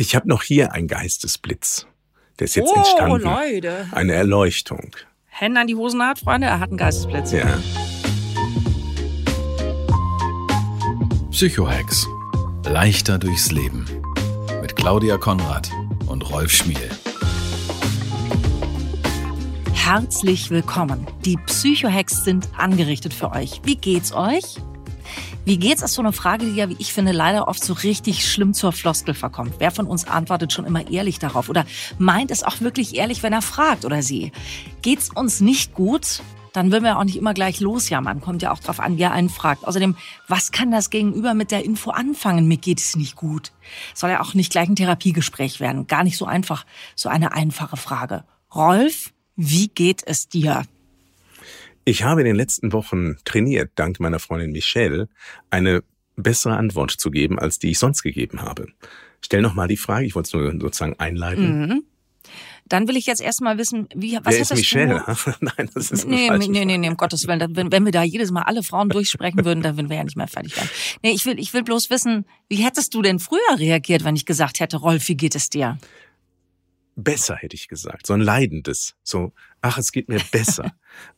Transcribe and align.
Ich 0.00 0.14
habe 0.14 0.28
noch 0.28 0.44
hier 0.44 0.70
einen 0.72 0.86
Geistesblitz. 0.86 1.88
Der 2.38 2.44
ist 2.44 2.54
jetzt 2.54 2.70
oh, 2.72 2.78
entstanden. 2.78 3.20
Leute. 3.22 3.88
Eine 3.90 4.12
Erleuchtung. 4.12 4.92
Hände 5.26 5.60
an 5.60 5.66
die 5.66 5.74
Hosennaht, 5.74 6.20
Freunde, 6.20 6.46
er 6.46 6.60
hat 6.60 6.68
einen 6.68 6.78
Geistesblitz. 6.78 7.32
Ja. 7.32 7.58
Psychohex. 11.32 12.06
Leichter 12.64 13.18
durchs 13.18 13.50
Leben. 13.50 13.86
Mit 14.62 14.76
Claudia 14.76 15.16
Konrad 15.16 15.68
und 16.06 16.30
Rolf 16.30 16.52
Schmiel. 16.52 16.90
Herzlich 19.74 20.48
willkommen. 20.50 21.08
Die 21.24 21.38
Psychohacks 21.46 22.22
sind 22.22 22.48
angerichtet 22.56 23.12
für 23.12 23.32
euch. 23.32 23.62
Wie 23.64 23.74
geht's 23.74 24.12
euch? 24.12 24.58
Wie 25.48 25.56
geht's 25.56 25.80
ist 25.80 25.94
so 25.94 26.02
eine 26.02 26.12
Frage, 26.12 26.44
die 26.44 26.56
ja, 26.56 26.68
wie 26.68 26.76
ich 26.78 26.92
finde, 26.92 27.10
leider 27.10 27.48
oft 27.48 27.64
so 27.64 27.72
richtig 27.72 28.30
schlimm 28.30 28.52
zur 28.52 28.70
Floskel 28.70 29.14
verkommt. 29.14 29.54
Wer 29.56 29.70
von 29.70 29.86
uns 29.86 30.06
antwortet 30.06 30.52
schon 30.52 30.66
immer 30.66 30.90
ehrlich 30.90 31.20
darauf 31.20 31.48
oder 31.48 31.64
meint 31.96 32.30
es 32.30 32.42
auch 32.42 32.60
wirklich 32.60 32.96
ehrlich, 32.96 33.22
wenn 33.22 33.32
er 33.32 33.40
fragt 33.40 33.86
oder 33.86 34.02
sie? 34.02 34.30
Geht's 34.82 35.08
uns 35.08 35.40
nicht 35.40 35.72
gut? 35.72 36.20
Dann 36.52 36.70
will 36.70 36.82
man 36.82 36.90
ja 36.90 36.98
auch 36.98 37.04
nicht 37.04 37.16
immer 37.16 37.32
gleich 37.32 37.60
losjammern. 37.60 38.20
Kommt 38.20 38.42
ja 38.42 38.52
auch 38.52 38.58
drauf 38.58 38.78
an, 38.78 38.98
wer 38.98 39.12
einen 39.12 39.30
fragt. 39.30 39.66
Außerdem, 39.66 39.96
was 40.26 40.52
kann 40.52 40.70
das 40.70 40.90
Gegenüber 40.90 41.32
mit 41.32 41.50
der 41.50 41.64
Info 41.64 41.92
anfangen? 41.92 42.46
Mir 42.46 42.58
geht 42.58 42.80
es 42.80 42.94
nicht 42.94 43.16
gut. 43.16 43.52
Soll 43.94 44.10
ja 44.10 44.20
auch 44.20 44.34
nicht 44.34 44.52
gleich 44.52 44.68
ein 44.68 44.76
Therapiegespräch 44.76 45.60
werden. 45.60 45.86
Gar 45.86 46.04
nicht 46.04 46.18
so 46.18 46.26
einfach. 46.26 46.66
So 46.94 47.08
eine 47.08 47.32
einfache 47.32 47.78
Frage. 47.78 48.24
Rolf, 48.54 49.14
wie 49.34 49.68
geht 49.68 50.02
es 50.04 50.28
dir? 50.28 50.64
Ich 51.88 52.02
habe 52.02 52.20
in 52.20 52.26
den 52.26 52.36
letzten 52.36 52.74
Wochen 52.74 53.16
trainiert, 53.24 53.70
dank 53.76 53.98
meiner 53.98 54.18
Freundin 54.18 54.52
Michelle, 54.52 55.08
eine 55.48 55.82
bessere 56.16 56.54
Antwort 56.54 56.90
zu 56.90 57.10
geben, 57.10 57.38
als 57.38 57.58
die 57.58 57.70
ich 57.70 57.78
sonst 57.78 58.02
gegeben 58.02 58.42
habe. 58.42 58.66
Stell 59.22 59.40
noch 59.40 59.54
mal 59.54 59.68
die 59.68 59.78
Frage, 59.78 60.04
ich 60.04 60.14
wollte 60.14 60.26
es 60.26 60.34
nur 60.34 60.52
sozusagen 60.60 60.98
einleiten. 60.98 61.60
Mhm. 61.60 61.84
Dann 62.66 62.88
will 62.88 62.98
ich 62.98 63.06
jetzt 63.06 63.22
erstmal 63.22 63.56
wissen, 63.56 63.88
wie, 63.94 64.18
was 64.22 64.34
Wer 64.34 64.42
ist 64.42 64.54
Michelle? 64.54 65.02
Du? 65.06 65.32
Nein, 65.40 65.70
das 65.72 65.90
ist 65.90 66.06
Nee, 66.06 66.28
falsch. 66.28 66.48
nee, 66.48 66.66
nee, 66.66 66.76
nee, 66.76 66.90
um 66.90 66.98
Gottes 66.98 67.26
Willen. 67.26 67.56
Wenn, 67.56 67.72
wenn 67.72 67.86
wir 67.86 67.92
da 67.92 68.02
jedes 68.02 68.30
Mal 68.32 68.42
alle 68.42 68.62
Frauen 68.62 68.90
durchsprechen 68.90 69.42
würden, 69.46 69.62
dann 69.62 69.78
würden 69.78 69.88
wir 69.88 69.96
ja 69.96 70.04
nicht 70.04 70.18
mehr 70.18 70.28
fertig 70.28 70.58
werden. 70.58 70.68
Nee, 71.02 71.12
ich 71.12 71.24
will, 71.24 71.38
ich 71.38 71.54
will 71.54 71.62
bloß 71.62 71.88
wissen, 71.88 72.26
wie 72.50 72.56
hättest 72.56 72.92
du 72.92 73.00
denn 73.00 73.18
früher 73.18 73.38
reagiert, 73.56 74.04
wenn 74.04 74.14
ich 74.14 74.26
gesagt 74.26 74.60
hätte, 74.60 74.76
Rolf, 74.76 75.08
wie 75.08 75.16
geht 75.16 75.34
es 75.34 75.48
dir? 75.48 75.78
Besser 76.96 77.36
hätte 77.36 77.56
ich 77.56 77.68
gesagt, 77.68 78.06
so 78.06 78.12
ein 78.12 78.20
leidendes, 78.20 78.96
so, 79.02 79.32
ach, 79.60 79.78
es 79.78 79.92
geht 79.92 80.08
mir 80.08 80.20
besser. 80.30 80.72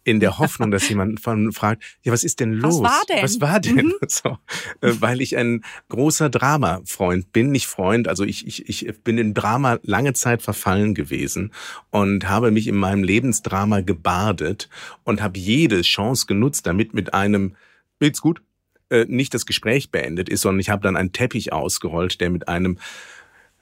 In 0.05 0.21
der 0.21 0.39
Hoffnung, 0.39 0.71
dass 0.71 0.89
jemand 0.89 1.21
von 1.21 1.53
fragt, 1.53 1.83
ja, 2.03 2.13
was 2.13 2.25
ist 2.25 2.41
denn 2.41 2.53
los? 2.53 2.83
Was 2.83 2.91
war 2.91 3.03
denn? 3.09 3.23
Was 3.23 3.41
war 3.41 3.61
denn? 3.61 3.75
Mhm. 3.87 3.95
So, 4.09 4.39
äh, 4.81 4.93
weil 5.01 5.21
ich 5.21 5.37
ein 5.37 5.65
großer 5.89 6.31
Drama-Freund 6.31 7.33
bin, 7.33 7.53
nicht 7.53 7.67
Freund, 7.67 8.09
also 8.09 8.25
ich, 8.25 8.47
ich, 8.47 8.69
ich 8.69 9.03
bin 9.03 9.19
in 9.19 9.35
Drama 9.35 9.79
lange 9.83 10.13
Zeit 10.13 10.43
verfallen 10.43 10.95
gewesen 10.95 11.53
und 11.91 12.29
habe 12.29 12.51
mich 12.51 12.67
in 12.67 12.77
meinem 12.77 13.05
Lebensdrama 13.05 13.81
gebadet 13.81 14.69
und 15.05 15.23
habe 15.23 15.39
jede 15.39 15.83
Chance 15.83 16.27
genutzt, 16.27 16.67
damit 16.67 16.93
mit 16.93 17.15
einem, 17.15 17.55
geht's 18.01 18.21
gut, 18.21 18.43
äh, 18.91 19.05
nicht 19.07 19.33
das 19.33 19.47
Gespräch 19.47 19.91
beendet 19.91 20.29
ist, 20.29 20.43
sondern 20.43 20.61
ich 20.61 20.71
habe 20.71 20.83
dann 20.83 20.97
einen 20.97 21.13
Teppich 21.13 21.53
ausgerollt, 21.53 22.21
der 22.21 22.31
mit 22.31 22.49
einem 22.49 22.79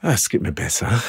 Ah, 0.00 0.12
Es 0.12 0.28
geht 0.28 0.42
mir 0.42 0.52
besser. 0.52 1.02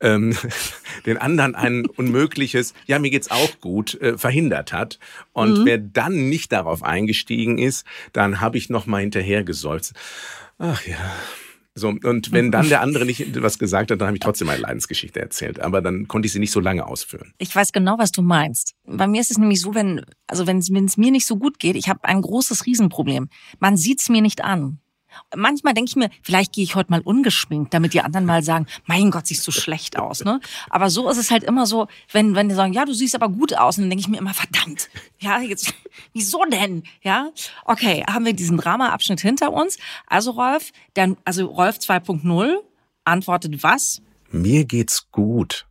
Ähm, 0.00 0.36
den 1.06 1.18
anderen 1.18 1.54
ein 1.54 1.86
unmögliches, 1.86 2.74
ja, 2.86 2.98
mir 2.98 3.10
geht's 3.10 3.30
auch 3.30 3.60
gut, 3.60 4.00
äh, 4.00 4.18
verhindert 4.18 4.72
hat. 4.72 4.98
Und 5.32 5.60
Mhm. 5.60 5.64
wer 5.66 5.78
dann 5.78 6.28
nicht 6.28 6.52
darauf 6.52 6.82
eingestiegen 6.82 7.58
ist, 7.58 7.86
dann 8.12 8.40
habe 8.40 8.58
ich 8.58 8.70
noch 8.70 8.86
mal 8.86 9.00
hinterher 9.00 9.44
gesolzt. 9.44 9.92
Ach 10.58 10.84
ja. 10.86 10.96
So, 11.74 11.88
und 11.88 12.32
wenn 12.32 12.52
dann 12.52 12.68
der 12.68 12.82
andere 12.82 13.06
nicht 13.06 13.40
was 13.42 13.58
gesagt 13.58 13.90
hat, 13.90 13.98
dann 13.98 14.06
habe 14.08 14.16
ich 14.18 14.22
trotzdem 14.22 14.46
meine 14.46 14.60
Leidensgeschichte 14.60 15.18
erzählt. 15.20 15.58
Aber 15.58 15.80
dann 15.80 16.06
konnte 16.06 16.26
ich 16.26 16.32
sie 16.32 16.38
nicht 16.38 16.50
so 16.52 16.60
lange 16.60 16.86
ausführen. 16.86 17.32
Ich 17.38 17.56
weiß 17.56 17.72
genau, 17.72 17.96
was 17.98 18.12
du 18.12 18.20
meinst. 18.20 18.74
Bei 18.84 19.06
mir 19.06 19.22
ist 19.22 19.30
es 19.30 19.38
nämlich 19.38 19.62
so, 19.62 19.74
wenn, 19.74 20.04
also 20.26 20.46
wenn 20.46 20.58
es 20.58 20.68
mir 20.98 21.10
nicht 21.10 21.26
so 21.26 21.36
gut 21.36 21.58
geht, 21.58 21.76
ich 21.76 21.88
habe 21.88 22.04
ein 22.04 22.20
großes 22.20 22.66
Riesenproblem. 22.66 23.30
Man 23.58 23.78
sieht's 23.78 24.10
mir 24.10 24.20
nicht 24.20 24.44
an. 24.44 24.80
Manchmal 25.34 25.74
denke 25.74 25.88
ich 25.88 25.96
mir, 25.96 26.10
vielleicht 26.22 26.52
gehe 26.52 26.64
ich 26.64 26.74
heute 26.74 26.90
mal 26.90 27.00
ungeschminkt, 27.00 27.72
damit 27.74 27.94
die 27.94 28.00
anderen 28.00 28.26
mal 28.26 28.42
sagen, 28.42 28.66
mein 28.86 29.10
Gott, 29.10 29.26
siehst 29.26 29.46
du 29.46 29.50
schlecht 29.50 29.98
aus, 29.98 30.24
ne? 30.24 30.40
Aber 30.70 30.90
so 30.90 31.08
ist 31.08 31.18
es 31.18 31.30
halt 31.30 31.44
immer 31.44 31.66
so, 31.66 31.88
wenn, 32.12 32.34
wenn 32.34 32.48
die 32.48 32.54
sagen, 32.54 32.72
ja, 32.72 32.84
du 32.84 32.92
siehst 32.92 33.14
aber 33.14 33.28
gut 33.28 33.56
aus, 33.56 33.78
und 33.78 33.84
dann 33.84 33.90
denke 33.90 34.02
ich 34.02 34.08
mir 34.08 34.18
immer, 34.18 34.34
verdammt, 34.34 34.88
ja, 35.18 35.40
jetzt, 35.40 35.74
wieso 36.12 36.44
denn, 36.44 36.82
ja? 37.02 37.30
Okay, 37.64 38.04
haben 38.08 38.24
wir 38.24 38.32
diesen 38.32 38.56
Drama-Abschnitt 38.56 39.20
hinter 39.20 39.52
uns. 39.52 39.78
Also 40.06 40.32
Rolf, 40.32 40.72
dann, 40.94 41.16
also 41.24 41.46
Rolf 41.46 41.78
2.0 41.78 42.56
antwortet 43.04 43.62
was? 43.62 44.02
Mir 44.30 44.64
geht's 44.64 45.10
gut. 45.10 45.66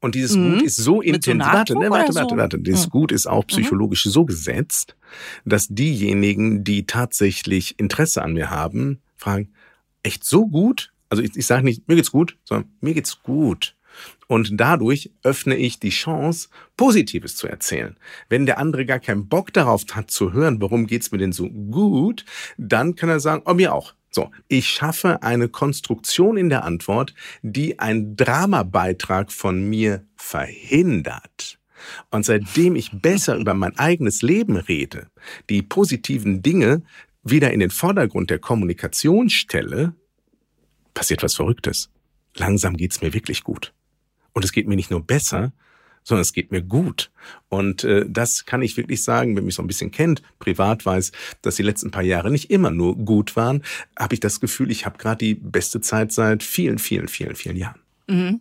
Und 0.00 0.14
dieses 0.14 0.36
Mhm. 0.36 0.58
Gut 0.58 0.62
ist 0.62 0.76
so 0.76 1.00
intensiv. 1.00 1.52
Warte, 1.52 1.74
ne, 1.74 1.90
warte, 1.90 2.14
warte, 2.14 2.34
so? 2.34 2.36
warte. 2.36 2.58
Dieses 2.60 2.86
Mhm. 2.86 2.90
Gut 2.90 3.12
ist 3.12 3.26
auch 3.26 3.46
psychologisch 3.46 4.04
so 4.04 4.24
gesetzt, 4.24 4.96
dass 5.44 5.68
diejenigen, 5.68 6.62
die 6.62 6.86
tatsächlich 6.86 7.78
Interesse 7.78 8.22
an 8.22 8.32
mir 8.32 8.50
haben, 8.50 9.00
fragen, 9.16 9.50
echt 10.02 10.24
so 10.24 10.46
gut? 10.46 10.92
Also 11.08 11.22
ich, 11.22 11.36
ich 11.36 11.46
sage 11.46 11.64
nicht, 11.64 11.88
mir 11.88 11.96
geht's 11.96 12.12
gut, 12.12 12.36
sondern 12.44 12.70
mir 12.80 12.94
geht's 12.94 13.22
gut. 13.22 13.74
Und 14.28 14.50
dadurch 14.60 15.10
öffne 15.24 15.56
ich 15.56 15.80
die 15.80 15.88
Chance, 15.88 16.48
Positives 16.76 17.34
zu 17.34 17.48
erzählen. 17.48 17.96
Wenn 18.28 18.46
der 18.46 18.58
andere 18.58 18.84
gar 18.86 19.00
keinen 19.00 19.26
Bock 19.28 19.52
darauf 19.52 19.84
hat 19.92 20.10
zu 20.10 20.32
hören, 20.32 20.60
warum 20.60 20.86
geht's 20.86 21.10
mir 21.10 21.18
denn 21.18 21.32
so 21.32 21.48
gut, 21.48 22.24
dann 22.58 22.94
kann 22.94 23.08
er 23.08 23.20
sagen, 23.20 23.42
oh, 23.46 23.54
mir 23.54 23.74
auch. 23.74 23.94
So, 24.18 24.32
ich 24.48 24.68
schaffe 24.68 25.22
eine 25.22 25.48
Konstruktion 25.48 26.36
in 26.36 26.48
der 26.48 26.64
Antwort, 26.64 27.14
die 27.42 27.78
einen 27.78 28.16
Dramabeitrag 28.16 29.30
von 29.30 29.62
mir 29.70 30.08
verhindert. 30.16 31.60
Und 32.10 32.24
seitdem 32.24 32.74
ich 32.74 32.90
besser 32.90 33.36
über 33.40 33.54
mein 33.54 33.78
eigenes 33.78 34.22
Leben 34.22 34.56
rede, 34.56 35.06
die 35.48 35.62
positiven 35.62 36.42
Dinge 36.42 36.82
wieder 37.22 37.52
in 37.52 37.60
den 37.60 37.70
Vordergrund 37.70 38.30
der 38.30 38.40
Kommunikation 38.40 39.30
stelle, 39.30 39.94
passiert 40.94 41.22
was 41.22 41.36
Verrücktes. 41.36 41.88
Langsam 42.34 42.76
geht's 42.76 43.00
mir 43.00 43.14
wirklich 43.14 43.44
gut. 43.44 43.72
Und 44.32 44.44
es 44.44 44.50
geht 44.50 44.66
mir 44.66 44.74
nicht 44.74 44.90
nur 44.90 45.06
besser, 45.06 45.52
sondern 46.08 46.22
es 46.22 46.32
geht 46.32 46.50
mir 46.50 46.62
gut. 46.62 47.10
Und 47.50 47.84
äh, 47.84 48.06
das 48.08 48.46
kann 48.46 48.62
ich 48.62 48.78
wirklich 48.78 49.04
sagen, 49.04 49.36
wenn 49.36 49.44
mich 49.44 49.56
so 49.56 49.62
ein 49.62 49.66
bisschen 49.66 49.90
kennt, 49.90 50.22
privat 50.38 50.86
weiß, 50.86 51.12
dass 51.42 51.56
die 51.56 51.62
letzten 51.62 51.90
paar 51.90 52.02
Jahre 52.02 52.30
nicht 52.30 52.50
immer 52.50 52.70
nur 52.70 52.96
gut 52.96 53.36
waren, 53.36 53.62
habe 53.98 54.14
ich 54.14 54.20
das 54.20 54.40
Gefühl, 54.40 54.70
ich 54.70 54.86
habe 54.86 54.96
gerade 54.96 55.18
die 55.18 55.34
beste 55.34 55.82
Zeit 55.82 56.12
seit 56.12 56.42
vielen, 56.42 56.78
vielen, 56.78 57.08
vielen, 57.08 57.36
vielen 57.36 57.56
Jahren. 57.56 57.78
Mhm. 58.10 58.40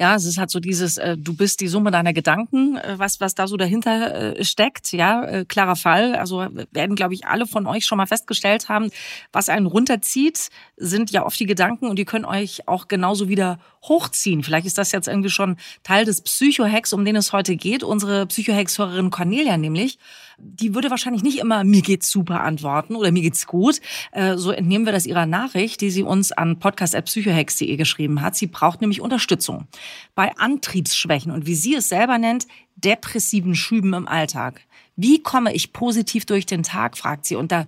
Ja, 0.00 0.16
es 0.16 0.24
ist 0.24 0.38
halt 0.38 0.50
so 0.50 0.58
dieses, 0.58 0.96
äh, 0.96 1.16
du 1.16 1.36
bist 1.36 1.60
die 1.60 1.68
Summe 1.68 1.92
deiner 1.92 2.12
Gedanken, 2.12 2.76
äh, 2.76 2.98
was 2.98 3.20
was 3.20 3.36
da 3.36 3.46
so 3.46 3.56
dahinter 3.56 4.36
äh, 4.36 4.44
steckt. 4.44 4.92
Ja, 4.92 5.24
äh, 5.24 5.44
klarer 5.44 5.76
Fall. 5.76 6.16
Also 6.16 6.44
werden, 6.72 6.96
glaube 6.96 7.14
ich, 7.14 7.24
alle 7.24 7.46
von 7.46 7.68
euch 7.68 7.86
schon 7.86 7.98
mal 7.98 8.06
festgestellt 8.06 8.68
haben, 8.68 8.90
was 9.30 9.48
einen 9.48 9.66
runterzieht, 9.66 10.48
sind 10.76 11.12
ja 11.12 11.24
oft 11.24 11.38
die 11.38 11.46
Gedanken 11.46 11.86
und 11.86 11.96
die 11.96 12.04
können 12.04 12.24
euch 12.24 12.66
auch 12.66 12.88
genauso 12.88 13.28
wieder 13.28 13.60
hochziehen. 13.88 14.42
Vielleicht 14.42 14.66
ist 14.66 14.78
das 14.78 14.92
jetzt 14.92 15.08
irgendwie 15.08 15.30
schon 15.30 15.56
Teil 15.82 16.04
des 16.04 16.22
Psychohacks, 16.22 16.92
um 16.92 17.04
den 17.04 17.16
es 17.16 17.32
heute 17.32 17.56
geht. 17.56 17.82
Unsere 17.82 18.26
Psychohacks-Hörerin 18.26 19.10
Cornelia 19.10 19.56
nämlich, 19.56 19.98
die 20.38 20.74
würde 20.74 20.90
wahrscheinlich 20.90 21.22
nicht 21.22 21.38
immer 21.38 21.64
mir 21.64 21.82
geht's 21.82 22.10
super 22.10 22.40
antworten 22.40 22.96
oder 22.96 23.12
mir 23.12 23.22
geht's 23.22 23.46
gut. 23.46 23.80
Äh, 24.12 24.36
so 24.36 24.50
entnehmen 24.50 24.86
wir 24.86 24.92
das 24.92 25.06
ihrer 25.06 25.26
Nachricht, 25.26 25.80
die 25.80 25.90
sie 25.90 26.02
uns 26.02 26.32
an 26.32 26.58
podcast.psychohex.de 26.58 27.76
geschrieben 27.76 28.20
hat. 28.20 28.36
Sie 28.36 28.46
braucht 28.46 28.80
nämlich 28.80 29.00
Unterstützung 29.00 29.66
bei 30.14 30.36
Antriebsschwächen 30.36 31.32
und 31.32 31.46
wie 31.46 31.54
sie 31.54 31.74
es 31.74 31.88
selber 31.88 32.18
nennt, 32.18 32.46
depressiven 32.76 33.54
Schüben 33.54 33.94
im 33.94 34.08
Alltag. 34.08 34.60
Wie 34.96 35.22
komme 35.22 35.54
ich 35.54 35.72
positiv 35.72 36.24
durch 36.26 36.46
den 36.46 36.62
Tag, 36.62 36.96
fragt 36.96 37.26
sie. 37.26 37.36
Und 37.36 37.52
da, 37.52 37.66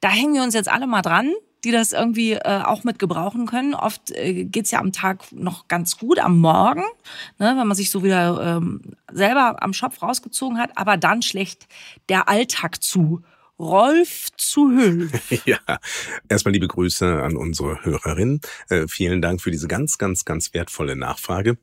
da 0.00 0.08
hängen 0.08 0.34
wir 0.34 0.42
uns 0.42 0.54
jetzt 0.54 0.70
alle 0.70 0.86
mal 0.86 1.02
dran 1.02 1.32
die 1.64 1.70
das 1.70 1.92
irgendwie 1.92 2.32
äh, 2.32 2.62
auch 2.64 2.84
mit 2.84 2.98
gebrauchen 2.98 3.46
können. 3.46 3.74
Oft 3.74 4.10
äh, 4.10 4.44
geht's 4.44 4.70
ja 4.70 4.80
am 4.80 4.92
Tag 4.92 5.32
noch 5.32 5.68
ganz 5.68 5.98
gut, 5.98 6.18
am 6.18 6.38
Morgen, 6.38 6.84
ne, 7.38 7.54
wenn 7.56 7.66
man 7.66 7.74
sich 7.74 7.90
so 7.90 8.04
wieder 8.04 8.58
ähm, 8.58 8.82
selber 9.12 9.62
am 9.62 9.72
Schopf 9.72 10.02
rausgezogen 10.02 10.58
hat, 10.58 10.70
aber 10.76 10.96
dann 10.96 11.22
schlägt 11.22 11.66
der 12.08 12.28
Alltag 12.28 12.82
zu. 12.82 13.22
Rolf 13.58 14.30
zu 14.36 14.70
Hilfe. 14.70 15.38
Ja, 15.46 15.60
erstmal 16.28 16.52
liebe 16.52 16.66
Grüße 16.66 17.22
an 17.22 17.36
unsere 17.36 17.84
Hörerin. 17.84 18.40
Äh, 18.68 18.88
vielen 18.88 19.22
Dank 19.22 19.40
für 19.40 19.52
diese 19.52 19.68
ganz, 19.68 19.96
ganz, 19.96 20.24
ganz 20.24 20.52
wertvolle 20.54 20.96
Nachfrage. 20.96 21.56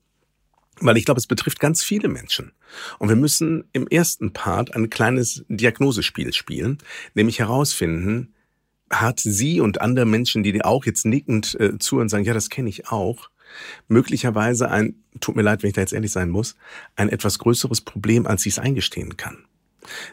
Weil 0.79 0.97
ich 0.97 1.05
glaube, 1.05 1.19
es 1.19 1.27
betrifft 1.27 1.59
ganz 1.59 1.83
viele 1.83 2.07
Menschen. 2.07 2.53
Und 2.97 3.09
wir 3.09 3.15
müssen 3.15 3.65
im 3.73 3.87
ersten 3.87 4.31
Part 4.33 4.73
ein 4.73 4.89
kleines 4.89 5.43
Diagnosespiel 5.49 6.33
spielen, 6.33 6.77
nämlich 7.13 7.39
herausfinden, 7.39 8.33
hat 8.91 9.19
sie 9.19 9.59
und 9.61 9.81
andere 9.81 10.05
Menschen, 10.05 10.43
die 10.43 10.51
dir 10.51 10.65
auch 10.65 10.85
jetzt 10.85 11.05
nickend 11.05 11.57
äh, 11.59 11.77
zuhören, 11.79 12.09
sagen, 12.09 12.25
ja, 12.25 12.33
das 12.33 12.49
kenne 12.49 12.69
ich 12.69 12.89
auch, 12.89 13.29
möglicherweise 13.87 14.69
ein, 14.69 14.95
tut 15.19 15.35
mir 15.35 15.41
leid, 15.41 15.63
wenn 15.63 15.69
ich 15.69 15.75
da 15.75 15.81
jetzt 15.81 15.93
ehrlich 15.93 16.11
sein 16.11 16.29
muss, 16.29 16.55
ein 16.95 17.09
etwas 17.09 17.39
größeres 17.39 17.81
Problem, 17.81 18.27
als 18.27 18.43
sie 18.43 18.49
es 18.49 18.59
eingestehen 18.59 19.17
kann. 19.17 19.45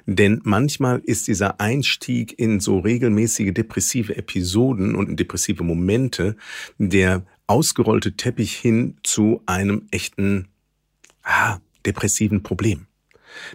Denn 0.07 0.41
manchmal 0.45 1.01
ist 1.01 1.29
dieser 1.29 1.61
Einstieg 1.61 2.39
in 2.39 2.61
so 2.61 2.79
regelmäßige 2.79 3.53
depressive 3.53 4.17
Episoden 4.17 4.95
und 4.95 5.19
depressive 5.19 5.63
Momente 5.63 6.37
der 6.79 7.25
ausgerollte 7.47 8.13
Teppich 8.13 8.57
hin 8.57 8.97
zu 9.03 9.43
einem 9.47 9.87
echten 9.91 10.49
ah, 11.23 11.59
depressiven 11.85 12.43
Problem. 12.43 12.87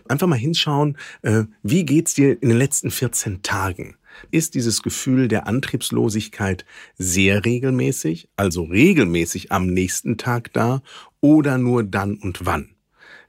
Einfach 0.08 0.28
mal 0.28 0.38
hinschauen, 0.38 0.98
äh, 1.24 1.44
wie 1.64 1.84
geht's 1.86 2.14
dir 2.14 2.42
in 2.42 2.50
den 2.50 2.58
letzten 2.58 2.92
14 2.92 3.42
Tagen? 3.42 3.96
Ist 4.32 4.56
dieses 4.56 4.82
Gefühl 4.82 5.28
der 5.28 5.48
Antriebslosigkeit 5.48 6.66
sehr 6.98 7.46
regelmäßig, 7.46 8.30
also 8.36 8.64
regelmäßig 8.64 9.52
am 9.52 9.68
nächsten 9.68 10.18
Tag 10.18 10.54
da 10.54 10.82
oder 11.22 11.58
nur 11.58 11.84
dann 11.84 12.16
und 12.16 12.46
wann? 12.46 12.74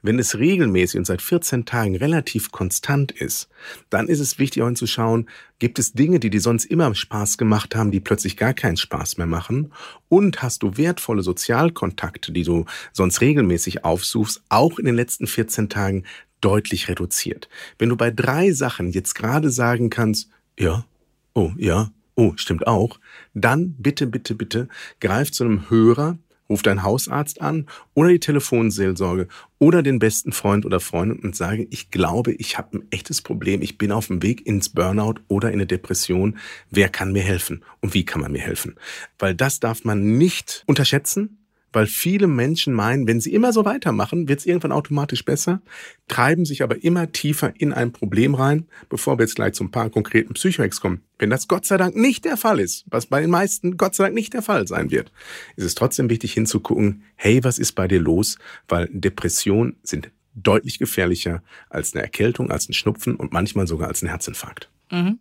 Wenn 0.05 0.19
es 0.19 0.39
regelmäßig 0.39 0.99
und 0.99 1.07
seit 1.07 1.23
14 1.23 1.65
Tagen 1.65 1.97
relativ 1.97 2.53
konstant 2.53 3.11
ist, 3.11 3.49
dann 3.89 4.07
ist 4.07 4.21
es 4.21 4.39
wichtig 4.39 4.63
auch 4.63 4.67
hinzuschauen, 4.67 5.31
gibt 5.59 5.79
es 5.79 5.95
Dinge, 5.95 6.21
die 6.21 6.29
dir 6.29 6.43
sonst 6.43 6.67
immer 6.67 6.95
Spaß 6.95 7.39
gemacht 7.39 7.75
haben, 7.75 7.91
die 7.91 8.01
plötzlich 8.01 8.37
gar 8.37 8.53
keinen 8.53 8.77
Spaß 8.77 9.17
mehr 9.17 9.27
machen? 9.27 9.73
Und 10.11 10.43
hast 10.43 10.63
du 10.63 10.77
wertvolle 10.77 11.23
Sozialkontakte, 11.23 12.33
die 12.33 12.43
du 12.43 12.67
sonst 12.93 13.23
regelmäßig 13.23 13.87
aufsuchst, 13.87 14.43
auch 14.51 14.79
in 14.79 14.85
den 14.85 14.95
letzten 14.95 15.27
14 15.27 15.71
Tagen 15.71 16.05
deutlich 16.43 16.91
reduziert? 16.91 17.49
Wenn 17.79 17.89
du 17.89 17.97
bei 17.97 18.11
drei 18.11 18.53
Sachen 18.53 18.91
jetzt 18.91 19.15
gerade 19.15 19.49
sagen 19.49 19.89
kannst, 19.89 20.29
ja, 20.59 20.85
oh, 21.35 21.53
ja, 21.57 21.91
oh, 22.15 22.33
stimmt 22.37 22.67
auch, 22.67 22.99
dann 23.35 23.75
bitte, 23.79 24.07
bitte, 24.07 24.35
bitte 24.35 24.69
greif 25.01 25.33
zu 25.33 25.45
einem 25.45 25.69
Hörer, 25.71 26.19
Ruf 26.49 26.63
deinen 26.63 26.83
Hausarzt 26.83 27.41
an 27.41 27.67
oder 27.95 28.11
die 28.11 28.21
Telefonseelsorge 28.21 29.29
oder 29.59 29.83
den 29.83 29.99
besten 29.99 30.33
Freund 30.33 30.67
oder 30.67 30.79
Freundin 30.79 31.19
und 31.21 31.35
sage, 31.35 31.67
ich 31.71 31.91
glaube, 31.91 32.33
ich 32.33 32.59
habe 32.59 32.79
ein 32.79 32.87
echtes 32.91 33.23
Problem, 33.23 33.63
ich 33.63 33.79
bin 33.79 33.93
auf 33.93 34.09
dem 34.09 34.23
Weg 34.23 34.47
ins 34.47 34.69
Burnout 34.69 35.15
oder 35.29 35.49
in 35.49 35.55
eine 35.55 35.67
Depression. 35.67 36.37
Wer 36.71 36.91
kann 36.91 37.13
mir 37.13 37.23
helfen? 37.23 37.65
Und 37.81 37.95
wie 37.95 38.05
kann 38.05 38.21
man 38.21 38.33
mir 38.33 38.43
helfen? 38.43 38.75
Weil 39.19 39.35
das 39.35 39.59
darf 39.59 39.85
man 39.85 40.19
nicht 40.19 40.65
unterschätzen 40.67 41.39
weil 41.75 41.87
viele 41.87 42.27
Menschen 42.27 42.73
meinen, 42.73 43.07
wenn 43.07 43.21
sie 43.21 43.33
immer 43.35 43.53
so 43.53 43.65
weitermachen, 43.65 44.29
wird 44.29 44.41
es 44.41 44.47
irgendwann 44.47 44.73
automatisch 44.73 45.25
besser, 45.25 45.61
treiben 46.09 46.45
sich 46.45 46.63
aber 46.63 46.83
immer 46.83 47.13
tiefer 47.13 47.53
in 47.59 47.73
ein 47.73 47.93
Problem 47.93 48.35
rein, 48.35 48.67
bevor 48.89 49.19
wir 49.19 49.25
jetzt 49.25 49.35
gleich 49.35 49.55
zu 49.55 49.65
ein 49.65 49.71
paar 49.71 49.91
konkreten 49.91 50.35
Psychoex 50.35 50.81
kommen. 50.81 51.03
Wenn 51.19 51.31
das 51.31 51.49
Gott 51.49 51.67
sei 51.67 51.77
Dank 51.77 51.97
nicht 51.97 52.25
der 52.25 52.37
Fall 52.37 52.61
ist, 52.61 52.85
was 52.89 53.07
bei 53.07 53.21
den 53.21 53.31
meisten 53.31 53.77
Gott 53.77 53.95
sei 53.95 54.05
Dank 54.05 54.15
nicht 54.15 54.33
der 54.33 54.43
Fall 54.43 54.67
sein 54.67 54.91
wird, 54.91 55.13
ist 55.57 55.65
es 55.65 55.75
trotzdem 55.75 56.09
wichtig 56.09 56.33
hinzugucken, 56.33 57.03
hey, 57.17 57.43
was 57.43 57.59
ist 57.59 57.73
bei 57.73 57.89
dir 57.89 58.01
los? 58.01 58.39
Weil 58.69 58.89
Depressionen 58.93 59.77
sind 59.83 60.11
deutlich 60.35 60.79
gefährlicher 60.79 61.43
als 61.71 61.95
eine 61.95 62.03
Erkältung, 62.03 62.51
als 62.51 62.69
ein 62.69 62.73
Schnupfen 62.73 63.17
und 63.17 63.33
manchmal 63.33 63.67
sogar 63.67 63.89
als 63.89 64.03
ein 64.03 64.09
Herzinfarkt. 64.09 64.71
Mhm. 64.91 65.19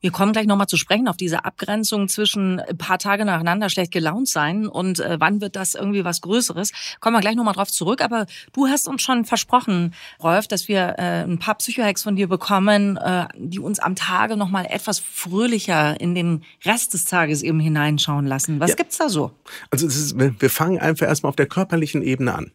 Wir 0.00 0.10
kommen 0.10 0.32
gleich 0.32 0.46
nochmal 0.46 0.66
zu 0.66 0.76
sprechen 0.76 1.08
auf 1.08 1.16
diese 1.16 1.44
Abgrenzung 1.44 2.08
zwischen 2.08 2.60
ein 2.60 2.76
paar 2.76 2.98
Tage 2.98 3.24
nacheinander 3.24 3.70
schlecht 3.70 3.92
gelaunt 3.92 4.28
sein 4.28 4.66
und 4.66 5.00
äh, 5.00 5.16
wann 5.18 5.40
wird 5.40 5.56
das 5.56 5.74
irgendwie 5.74 6.04
was 6.04 6.20
Größeres. 6.20 6.72
Kommen 7.00 7.16
wir 7.16 7.20
gleich 7.20 7.34
nochmal 7.34 7.54
drauf 7.54 7.70
zurück. 7.70 8.02
Aber 8.02 8.26
du 8.52 8.66
hast 8.66 8.88
uns 8.88 9.02
schon 9.02 9.24
versprochen, 9.24 9.94
Rolf, 10.22 10.48
dass 10.48 10.68
wir 10.68 10.96
äh, 10.98 11.24
ein 11.24 11.38
paar 11.38 11.56
Psychohacks 11.56 12.02
von 12.02 12.16
dir 12.16 12.28
bekommen, 12.28 12.96
äh, 12.96 13.26
die 13.36 13.58
uns 13.58 13.78
am 13.78 13.96
Tage 13.96 14.36
nochmal 14.36 14.66
etwas 14.68 14.98
fröhlicher 14.98 16.00
in 16.00 16.14
den 16.14 16.44
Rest 16.64 16.94
des 16.94 17.04
Tages 17.04 17.42
eben 17.42 17.60
hineinschauen 17.60 18.26
lassen. 18.26 18.60
Was 18.60 18.70
ja. 18.70 18.76
gibt's 18.76 18.98
da 18.98 19.08
so? 19.08 19.32
Also 19.70 19.86
ist, 19.86 20.18
wir 20.18 20.50
fangen 20.50 20.78
einfach 20.78 21.06
erstmal 21.06 21.30
auf 21.30 21.36
der 21.36 21.46
körperlichen 21.46 22.02
Ebene 22.02 22.34
an. 22.34 22.52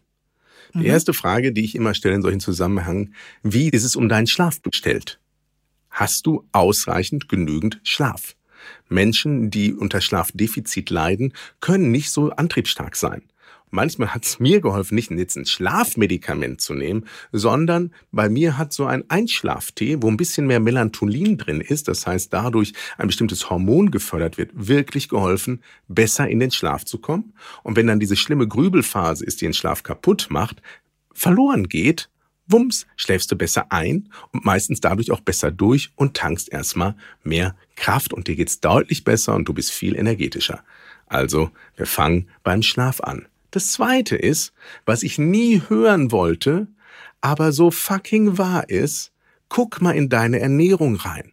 Die 0.74 0.78
mhm. 0.78 0.86
erste 0.86 1.12
Frage, 1.12 1.52
die 1.52 1.64
ich 1.64 1.74
immer 1.74 1.94
stelle 1.94 2.14
in 2.14 2.22
solchen 2.22 2.40
Zusammenhängen, 2.40 3.14
wie 3.42 3.68
ist 3.68 3.84
es 3.84 3.96
um 3.96 4.08
deinen 4.08 4.26
Schlaf 4.26 4.60
bestellt? 4.62 5.18
Hast 5.92 6.26
du 6.26 6.44
ausreichend 6.50 7.28
genügend 7.28 7.80
Schlaf. 7.84 8.34
Menschen, 8.88 9.50
die 9.50 9.72
unter 9.74 10.00
Schlafdefizit 10.00 10.90
leiden, 10.90 11.32
können 11.60 11.90
nicht 11.90 12.10
so 12.10 12.30
antriebsstark 12.30 12.96
sein. 12.96 13.22
Manchmal 13.74 14.12
hat 14.12 14.26
es 14.26 14.38
mir 14.38 14.60
geholfen, 14.60 14.96
nicht 14.96 15.10
jetzt 15.10 15.34
ein 15.34 15.46
Schlafmedikament 15.46 16.60
zu 16.60 16.74
nehmen, 16.74 17.06
sondern 17.32 17.94
bei 18.10 18.28
mir 18.28 18.58
hat 18.58 18.74
so 18.74 18.84
ein 18.84 19.08
Einschlaftee, 19.08 19.96
wo 20.02 20.10
ein 20.10 20.18
bisschen 20.18 20.46
mehr 20.46 20.60
Melatonin 20.60 21.38
drin 21.38 21.62
ist, 21.62 21.88
das 21.88 22.06
heißt 22.06 22.34
dadurch 22.34 22.74
ein 22.98 23.06
bestimmtes 23.06 23.48
Hormon 23.48 23.90
gefördert 23.90 24.36
wird, 24.36 24.50
wirklich 24.52 25.08
geholfen, 25.08 25.62
besser 25.88 26.28
in 26.28 26.38
den 26.38 26.50
Schlaf 26.50 26.84
zu 26.84 26.98
kommen. 26.98 27.32
Und 27.62 27.76
wenn 27.76 27.86
dann 27.86 27.98
diese 27.98 28.16
schlimme 28.16 28.46
Grübelphase 28.46 29.24
ist, 29.24 29.40
die 29.40 29.46
den 29.46 29.54
Schlaf 29.54 29.82
kaputt 29.82 30.26
macht, 30.28 30.60
verloren 31.14 31.66
geht, 31.66 32.10
Wumms, 32.46 32.86
schläfst 32.96 33.30
du 33.30 33.36
besser 33.36 33.66
ein 33.70 34.08
und 34.32 34.44
meistens 34.44 34.80
dadurch 34.80 35.10
auch 35.10 35.20
besser 35.20 35.50
durch 35.50 35.90
und 35.96 36.16
tankst 36.16 36.52
erstmal 36.52 36.94
mehr 37.22 37.54
Kraft 37.76 38.12
und 38.12 38.28
dir 38.28 38.36
geht's 38.36 38.60
deutlich 38.60 39.04
besser 39.04 39.34
und 39.34 39.48
du 39.48 39.54
bist 39.54 39.70
viel 39.70 39.96
energetischer. 39.96 40.62
Also, 41.06 41.50
wir 41.76 41.86
fangen 41.86 42.28
beim 42.42 42.62
Schlaf 42.62 43.00
an. 43.00 43.26
Das 43.50 43.72
zweite 43.72 44.16
ist, 44.16 44.52
was 44.86 45.02
ich 45.02 45.18
nie 45.18 45.62
hören 45.68 46.10
wollte, 46.10 46.68
aber 47.20 47.52
so 47.52 47.70
fucking 47.70 48.38
wahr 48.38 48.68
ist, 48.68 49.12
guck 49.48 49.82
mal 49.82 49.92
in 49.92 50.08
deine 50.08 50.40
Ernährung 50.40 50.96
rein. 50.96 51.32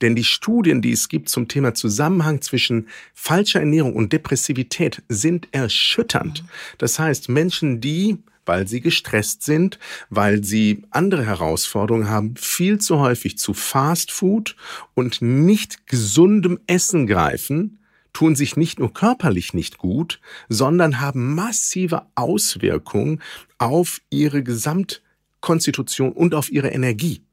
Denn 0.00 0.14
die 0.14 0.24
Studien, 0.24 0.82
die 0.82 0.92
es 0.92 1.08
gibt 1.08 1.28
zum 1.28 1.48
Thema 1.48 1.74
Zusammenhang 1.74 2.40
zwischen 2.42 2.88
falscher 3.14 3.60
Ernährung 3.60 3.94
und 3.94 4.12
Depressivität, 4.12 5.02
sind 5.08 5.48
erschütternd. 5.52 6.44
Das 6.78 6.98
heißt, 6.98 7.28
Menschen, 7.28 7.80
die 7.80 8.18
weil 8.46 8.66
sie 8.66 8.80
gestresst 8.80 9.42
sind, 9.42 9.78
weil 10.08 10.42
sie 10.42 10.82
andere 10.90 11.26
Herausforderungen 11.26 12.08
haben, 12.08 12.36
viel 12.36 12.78
zu 12.78 12.98
häufig 12.98 13.38
zu 13.38 13.52
Fast 13.52 14.10
Food 14.10 14.56
und 14.94 15.20
nicht 15.20 15.86
gesundem 15.86 16.58
Essen 16.66 17.06
greifen, 17.06 17.78
tun 18.12 18.34
sich 18.34 18.56
nicht 18.56 18.78
nur 18.78 18.94
körperlich 18.94 19.52
nicht 19.52 19.76
gut, 19.76 20.20
sondern 20.48 21.00
haben 21.00 21.34
massive 21.34 22.06
Auswirkungen 22.14 23.20
auf 23.58 24.00
ihre 24.08 24.42
Gesamtkonstitution 24.42 26.12
und 26.12 26.34
auf 26.34 26.50
ihre 26.50 26.68
Energie 26.68 27.25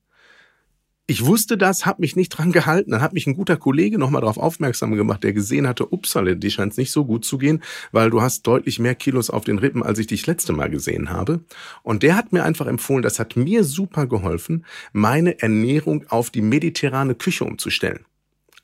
ich 1.05 1.25
wusste 1.25 1.57
das, 1.57 1.85
habe 1.85 2.01
mich 2.01 2.15
nicht 2.15 2.29
dran 2.29 2.53
gehalten. 2.53 2.91
Dann 2.91 3.01
hat 3.01 3.13
mich 3.13 3.27
ein 3.27 3.35
guter 3.35 3.57
Kollege 3.57 3.99
nochmal 3.99 4.21
darauf 4.21 4.37
aufmerksam 4.37 4.93
gemacht, 4.93 5.23
der 5.23 5.33
gesehen 5.33 5.67
hatte, 5.67 5.87
upsale, 5.87 6.37
die 6.37 6.49
scheint 6.49 6.77
nicht 6.77 6.91
so 6.91 7.03
gut 7.03 7.25
zu 7.25 7.37
gehen, 7.37 7.61
weil 7.91 8.09
du 8.09 8.21
hast 8.21 8.43
deutlich 8.43 8.79
mehr 8.79 8.95
Kilos 8.95 9.29
auf 9.29 9.43
den 9.43 9.59
Rippen, 9.59 9.83
als 9.83 9.99
ich 9.99 10.07
dich 10.07 10.25
letzte 10.27 10.53
Mal 10.53 10.69
gesehen 10.69 11.09
habe. 11.09 11.41
Und 11.81 12.03
der 12.03 12.15
hat 12.15 12.31
mir 12.31 12.43
einfach 12.43 12.67
empfohlen, 12.67 13.03
das 13.03 13.19
hat 13.19 13.35
mir 13.35 13.65
super 13.65 14.07
geholfen, 14.07 14.65
meine 14.93 15.41
Ernährung 15.41 16.05
auf 16.07 16.29
die 16.29 16.41
mediterrane 16.41 17.15
Küche 17.15 17.43
umzustellen. 17.43 18.05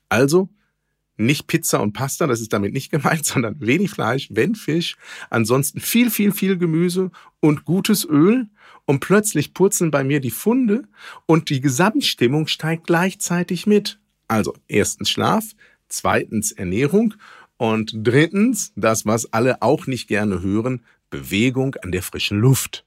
Also 0.08 0.48
nicht 1.18 1.46
Pizza 1.46 1.82
und 1.82 1.92
Pasta, 1.92 2.26
das 2.26 2.40
ist 2.40 2.54
damit 2.54 2.72
nicht 2.72 2.90
gemeint, 2.90 3.26
sondern 3.26 3.60
wenig 3.60 3.90
Fleisch, 3.90 4.28
wenn 4.32 4.54
Fisch, 4.54 4.96
ansonsten 5.28 5.80
viel, 5.80 6.10
viel, 6.10 6.32
viel 6.32 6.56
Gemüse 6.56 7.10
und 7.40 7.66
gutes 7.66 8.06
Öl 8.08 8.48
und 8.90 8.98
plötzlich 8.98 9.54
purzeln 9.54 9.92
bei 9.92 10.02
mir 10.02 10.18
die 10.18 10.32
Funde 10.32 10.82
und 11.26 11.48
die 11.48 11.60
Gesamtstimmung 11.60 12.48
steigt 12.48 12.88
gleichzeitig 12.88 13.64
mit. 13.64 14.00
Also 14.26 14.52
erstens 14.66 15.10
Schlaf, 15.10 15.44
zweitens 15.88 16.50
Ernährung 16.50 17.14
und 17.56 17.92
drittens, 17.94 18.72
das 18.74 19.06
was 19.06 19.32
alle 19.32 19.62
auch 19.62 19.86
nicht 19.86 20.08
gerne 20.08 20.42
hören, 20.42 20.82
Bewegung 21.08 21.76
an 21.76 21.92
der 21.92 22.02
frischen 22.02 22.40
Luft. 22.40 22.84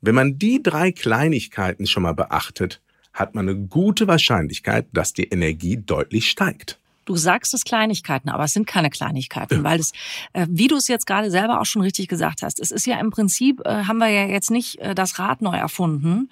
Wenn 0.00 0.16
man 0.16 0.36
die 0.36 0.64
drei 0.64 0.90
Kleinigkeiten 0.90 1.86
schon 1.86 2.02
mal 2.02 2.14
beachtet, 2.14 2.82
hat 3.12 3.36
man 3.36 3.48
eine 3.48 3.56
gute 3.56 4.08
Wahrscheinlichkeit, 4.08 4.88
dass 4.92 5.12
die 5.12 5.28
Energie 5.28 5.76
deutlich 5.76 6.28
steigt. 6.28 6.79
Du 7.04 7.16
sagst 7.16 7.54
es 7.54 7.64
Kleinigkeiten, 7.64 8.28
aber 8.28 8.44
es 8.44 8.52
sind 8.52 8.66
keine 8.66 8.90
Kleinigkeiten, 8.90 9.58
ja. 9.58 9.64
weil 9.64 9.80
es, 9.80 9.92
äh, 10.32 10.46
wie 10.50 10.68
du 10.68 10.76
es 10.76 10.86
jetzt 10.88 11.06
gerade 11.06 11.30
selber 11.30 11.60
auch 11.60 11.64
schon 11.64 11.82
richtig 11.82 12.08
gesagt 12.08 12.42
hast, 12.42 12.60
es 12.60 12.70
ist 12.70 12.86
ja 12.86 12.98
im 13.00 13.10
Prinzip, 13.10 13.60
äh, 13.64 13.84
haben 13.84 13.98
wir 13.98 14.08
ja 14.08 14.26
jetzt 14.26 14.50
nicht 14.50 14.78
äh, 14.78 14.94
das 14.94 15.18
Rad 15.18 15.42
neu 15.42 15.56
erfunden, 15.56 16.30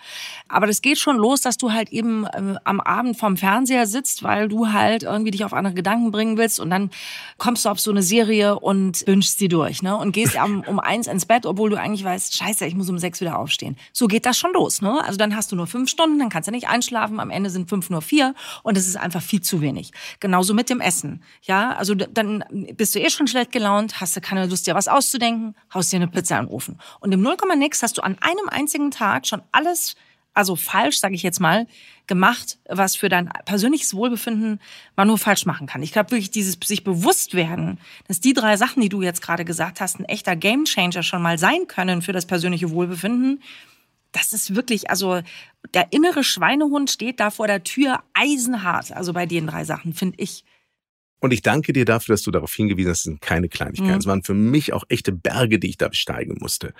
aber 0.49 0.67
das 0.67 0.83
geht 0.83 0.99
schon 0.99 1.17
los, 1.17 1.41
dass 1.41 1.57
du 1.57 1.73
halt 1.73 1.91
eben 1.91 2.27
am 2.65 2.81
Abend 2.81 3.17
vorm 3.17 3.37
Fernseher 3.37 3.87
sitzt, 3.87 4.23
weil 4.23 4.49
du 4.49 4.73
halt 4.73 5.03
irgendwie 5.03 5.31
dich 5.31 5.45
auf 5.45 5.53
andere 5.53 5.75
Gedanken 5.75 6.11
bringen 6.11 6.37
willst 6.37 6.61
und 6.61 6.71
dann 6.71 6.91
kommst 7.39 7.65
du 7.65 7.71
auf 7.71 7.81
so 7.81 7.91
eine 7.91 8.03
Serie 8.03 8.59
und 8.59 9.07
wünschst 9.07 9.39
sie 9.39 9.49
durch, 9.49 9.83
ne? 9.83 9.97
Und 9.97 10.13
gehst 10.13 10.37
um, 10.37 10.63
um 10.67 10.81
eins 10.81 11.07
ins 11.07 11.27
Bett, 11.27 11.47
obwohl 11.47 11.71
du 11.71 11.77
eigentlich 11.77 12.05
weißt, 12.05 12.37
scheiße, 12.37 12.67
ich 12.67 12.75
muss 12.75 12.89
um 12.91 12.99
sechs 12.99 13.21
wieder 13.21 13.39
aufstehen. 13.39 13.77
So 13.93 14.07
geht 14.07 14.27
das 14.27 14.39
schon 14.39 14.53
los, 14.53 14.83
ne? 14.83 15.03
Also 15.05 15.19
dann 15.19 15.35
hast 15.35 15.53
du 15.53 15.57
nur 15.57 15.67
fünf 15.67 15.89
Stunden, 15.91 16.19
dann 16.19 16.29
kannst 16.29 16.49
du 16.49 16.53
nicht 16.53 16.69
einschlafen, 16.69 17.21
am 17.21 17.31
Ende 17.31 17.51
sind 17.51 17.69
fünf 17.69 17.91
nur 17.91 18.03
vier 18.03 18.35
und 18.63 18.77
es 18.77 18.87
ist 18.87 18.97
einfach 18.97 19.23
viel 19.23 19.41
zu 19.41 19.61
wenig. 19.61 19.93
Genauso 20.21 20.55
mit 20.59 20.71
dem 20.71 20.81
Essen. 20.81 21.23
Ja, 21.43 21.77
also 21.77 21.95
dann 21.95 22.45
bist 22.75 22.93
du 22.93 22.99
eh 22.99 23.09
schon 23.11 23.29
schlecht 23.29 23.53
gelaunt, 23.53 24.01
hast 24.01 24.17
du 24.17 24.21
keine 24.21 24.45
Lust, 24.47 24.67
dir 24.67 24.75
was 24.75 24.89
auszudenken, 24.89 25.55
haust 25.73 25.93
dir 25.93 25.97
eine 25.97 26.09
Pizza 26.09 26.45
Ofen. 26.51 26.81
Und 26.99 27.13
im 27.13 27.23
0, 27.23 27.37
nix 27.57 27.81
hast 27.81 27.97
du 27.97 28.03
an 28.03 28.17
einem 28.21 28.49
einzigen 28.49 28.91
Tag 28.91 29.29
schon 29.29 29.41
alles, 29.53 29.95
also 30.35 30.57
falsch, 30.57 30.99
sage 30.99 31.15
ich 31.15 31.23
jetzt 31.23 31.39
mal, 31.39 31.69
gemacht, 32.09 32.59
was 32.69 32.97
für 32.97 33.09
dein 33.09 33.31
persönliches 33.45 33.95
Wohlbefinden 33.95 34.61
man 34.97 35.07
nur 35.07 35.19
falsch 35.19 35.47
machen 35.47 35.69
kann. 35.69 35.85
Ich 35.85 35.93
glaube 35.93 36.11
wirklich, 36.11 36.33
dieses 36.33 36.59
sich 36.65 36.83
bewusst 36.83 37.35
werden, 37.35 37.79
dass 38.09 38.19
die 38.19 38.33
drei 38.33 38.57
Sachen, 38.57 38.83
die 38.83 38.89
du 38.89 39.03
jetzt 39.03 39.23
gerade 39.23 39.45
gesagt 39.45 39.81
hast, 39.81 40.01
ein 40.01 40.07
echter 40.07 40.35
Gamechanger 40.35 41.05
schon 41.05 41.23
mal 41.23 41.39
sein 41.39 41.69
können 41.69 42.03
für 42.03 42.13
das 42.13 42.27
persönliche 42.27 42.73
Wohlbefinden, 42.73 43.41
das 44.13 44.33
ist 44.33 44.55
wirklich, 44.55 44.91
also 44.91 45.21
der 45.75 45.93
innere 45.93 46.25
Schweinehund 46.25 46.91
steht 46.91 47.21
da 47.21 47.31
vor 47.31 47.47
der 47.47 47.65
Tür 47.65 48.03
eisenhart. 48.15 48.93
Also 48.93 49.13
bei 49.13 49.27
den 49.27 49.47
drei 49.47 49.65
Sachen, 49.65 49.93
finde 49.93 50.17
ich. 50.19 50.45
Und 51.21 51.33
ich 51.33 51.43
danke 51.43 51.73
dir 51.73 51.85
dafür, 51.85 52.15
dass 52.15 52.23
du 52.23 52.31
darauf 52.31 52.55
hingewiesen 52.55 52.91
hast, 52.91 52.99
es 52.99 53.05
sind 53.05 53.21
keine 53.21 53.49
Kleinigkeiten. 53.49 53.93
Mhm. 53.93 53.99
Es 53.99 54.07
waren 54.07 54.23
für 54.23 54.35
mich 54.35 54.73
auch 54.73 54.85
echte 54.89 55.13
Berge, 55.13 55.59
die 55.59 55.69
ich 55.69 55.79
da 55.79 55.89
besteigen 55.89 56.37
musste. 56.41 56.75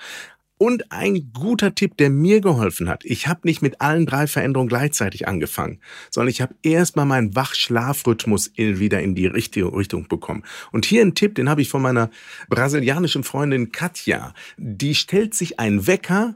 Und 0.61 0.91
ein 0.91 1.33
guter 1.33 1.77
Tipp, 1.77 1.97
der 1.99 2.11
mir 2.11 2.41
geholfen 2.41 2.89
hat. 2.89 3.05
Ich 3.05 3.29
habe 3.29 3.41
nicht 3.45 3.63
mit 3.63 3.81
allen 3.81 4.07
drei 4.07 4.27
Veränderungen 4.27 4.69
gleichzeitig 4.69 5.29
angefangen, 5.29 5.81
sondern 6.11 6.31
ich 6.31 6.41
habe 6.41 6.55
erstmal 6.63 7.07
meinen 7.07 7.37
Wachschlafrhythmus 7.37 8.53
wieder 8.57 9.01
in 9.01 9.15
die 9.15 9.27
richtige 9.27 9.73
Richtung 9.73 10.09
bekommen. 10.09 10.43
Und 10.73 10.85
hier 10.85 11.03
ein 11.03 11.15
Tipp, 11.15 11.37
den 11.37 11.49
habe 11.49 11.63
ich 11.63 11.69
von 11.69 11.81
meiner 11.81 12.11
brasilianischen 12.49 13.23
Freundin 13.23 13.71
Katja. 13.71 14.35
Die 14.57 14.97
stellt 14.97 15.35
sich 15.35 15.61
einen 15.61 15.87
Wecker, 15.87 16.35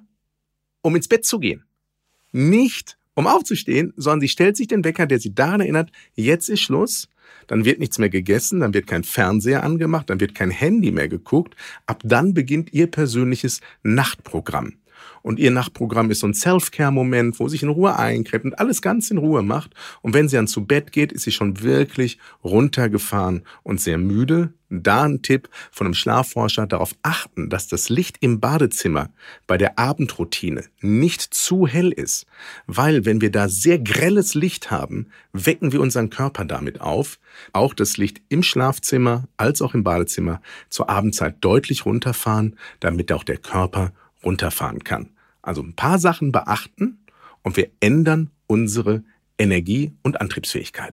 um 0.83 0.97
ins 0.97 1.09
Bett 1.09 1.25
zu 1.25 1.39
gehen. 1.39 1.65
Nicht 2.33 2.99
um 3.15 3.27
aufzustehen, 3.27 3.93
sondern 3.97 4.21
sie 4.21 4.29
stellt 4.29 4.57
sich 4.57 4.69
den 4.69 4.85
Wecker, 4.85 5.07
der 5.07 5.19
sie 5.21 5.35
daran 5.35 5.61
erinnert, 5.61 5.91
jetzt 6.15 6.49
ist 6.49 6.61
Schluss 6.61 7.09
dann 7.47 7.65
wird 7.65 7.79
nichts 7.79 7.99
mehr 7.99 8.09
gegessen, 8.09 8.61
dann 8.61 8.75
wird 8.75 8.87
kein 8.87 9.05
Fernseher 9.05 9.63
angemacht, 9.63 10.11
dann 10.11 10.21
wird 10.21 10.35
kein 10.35 10.51
Handy 10.51 10.91
mehr 10.91 11.09
geguckt. 11.09 11.55
Ab 11.87 12.01
dann 12.05 12.35
beginnt 12.35 12.73
ihr 12.73 12.87
persönliches 12.87 13.61
Nachtprogramm. 13.83 14.75
Und 15.23 15.39
ihr 15.39 15.51
Nachtprogramm 15.51 16.11
ist 16.11 16.21
so 16.21 16.27
ein 16.27 16.35
Self-Care-Moment, 16.35 17.39
wo 17.39 17.49
sie 17.49 17.53
sich 17.53 17.63
in 17.63 17.69
Ruhe 17.69 17.97
einkrept 17.97 18.45
und 18.45 18.59
alles 18.59 18.83
ganz 18.83 19.11
in 19.11 19.19
Ruhe 19.19 19.43
macht. 19.43 19.75
Und 20.03 20.15
wenn 20.15 20.29
sie 20.29 20.37
dann 20.37 20.49
zu 20.49 20.67
Bett 20.67 20.93
geht, 20.93 21.13
ist 21.13 21.23
sie 21.23 21.33
schon 21.33 21.63
wirklich 21.63 22.19
runtergefahren 22.43 23.43
und 23.63 23.81
sehr 23.81 23.99
müde. 23.99 24.53
Da 24.75 25.03
ein 25.03 25.21
Tipp 25.21 25.51
von 25.71 25.87
einem 25.87 25.95
Schlafforscher, 25.95 26.67
darauf 26.67 26.95
achten, 27.03 27.51
dass 27.51 27.69
das 27.69 27.91
Licht 27.91 28.17
im 28.21 28.41
Badezimmer 28.41 29.11
bei 29.47 29.59
der 29.59 29.79
Abendroutine 29.79 30.65
nicht 30.81 31.21
zu 31.21 31.67
hell 31.67 31.93
ist. 31.93 32.25
Weil 32.67 33.05
wenn 33.05 33.21
wir 33.21 33.31
da 33.31 33.51
sehr 33.51 33.79
grelles 33.79 34.35
Licht 34.35 34.71
haben, 34.71 35.09
wecken 35.35 35.73
wir 35.73 35.83
unseren 35.83 36.09
Körper 36.09 36.47
damit 36.47 36.81
auf. 36.81 37.19
Auch 37.53 37.75
das 37.75 37.99
Licht 37.99 38.23
im 38.31 38.43
Schlafzimmer 38.43 39.29
als 39.37 39.61
auch 39.61 39.75
im 39.75 39.85
Badezimmer 39.85 40.41
zur 40.71 40.89
Abendzeit 40.89 41.37
deutlich 41.43 41.85
runterfahren, 41.85 42.57
damit 42.81 43.13
auch 43.13 43.25
der 43.25 43.37
Körper 43.37 43.93
runterfahren 44.25 44.85
kann. 44.85 45.11
Also 45.43 45.63
ein 45.63 45.75
paar 45.75 45.99
Sachen 45.99 46.33
beachten 46.33 47.05
und 47.43 47.57
wir 47.57 47.71
ändern 47.81 48.31
unsere 48.47 49.03
Energie- 49.39 49.93
und 50.03 50.21
Antriebsfähigkeit. 50.21 50.93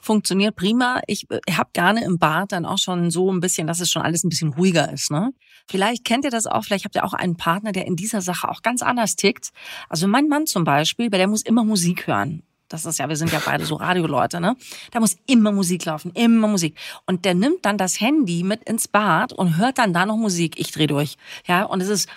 Funktioniert 0.00 0.56
prima. 0.56 1.00
Ich 1.06 1.30
äh, 1.30 1.40
habe 1.52 1.70
gerne 1.72 2.04
im 2.04 2.18
Bad 2.18 2.52
dann 2.52 2.66
auch 2.66 2.78
schon 2.78 3.10
so 3.10 3.32
ein 3.32 3.40
bisschen, 3.40 3.66
dass 3.66 3.80
es 3.80 3.90
schon 3.90 4.02
alles 4.02 4.24
ein 4.24 4.28
bisschen 4.28 4.52
ruhiger 4.54 4.92
ist. 4.92 5.10
Ne? 5.10 5.32
Vielleicht 5.68 6.04
kennt 6.04 6.24
ihr 6.24 6.30
das 6.30 6.46
auch, 6.46 6.64
vielleicht 6.64 6.84
habt 6.84 6.94
ihr 6.96 7.04
auch 7.04 7.14
einen 7.14 7.36
Partner, 7.36 7.72
der 7.72 7.86
in 7.86 7.96
dieser 7.96 8.20
Sache 8.20 8.48
auch 8.48 8.62
ganz 8.62 8.82
anders 8.82 9.16
tickt. 9.16 9.50
Also 9.88 10.08
mein 10.08 10.28
Mann 10.28 10.46
zum 10.46 10.64
Beispiel, 10.64 11.10
der 11.10 11.26
muss 11.26 11.42
immer 11.42 11.64
Musik 11.64 12.06
hören. 12.06 12.42
Das 12.68 12.84
ist 12.84 12.98
ja, 12.98 13.08
wir 13.08 13.16
sind 13.16 13.32
ja 13.32 13.40
beide 13.44 13.64
so 13.64 13.76
Radioleute, 13.76 14.40
ne? 14.40 14.54
Da 14.90 15.00
muss 15.00 15.16
immer 15.26 15.52
Musik 15.52 15.86
laufen, 15.86 16.12
immer 16.12 16.48
Musik. 16.48 16.76
Und 17.06 17.24
der 17.24 17.34
nimmt 17.34 17.64
dann 17.64 17.78
das 17.78 17.98
Handy 17.98 18.42
mit 18.42 18.62
ins 18.64 18.88
Bad 18.88 19.32
und 19.32 19.56
hört 19.56 19.78
dann 19.78 19.94
da 19.94 20.04
noch 20.04 20.18
Musik. 20.18 20.58
Ich 20.60 20.70
dreh 20.70 20.86
durch. 20.86 21.16
Ja, 21.46 21.64
und 21.64 21.80
es 21.80 21.88
ist 21.88 22.08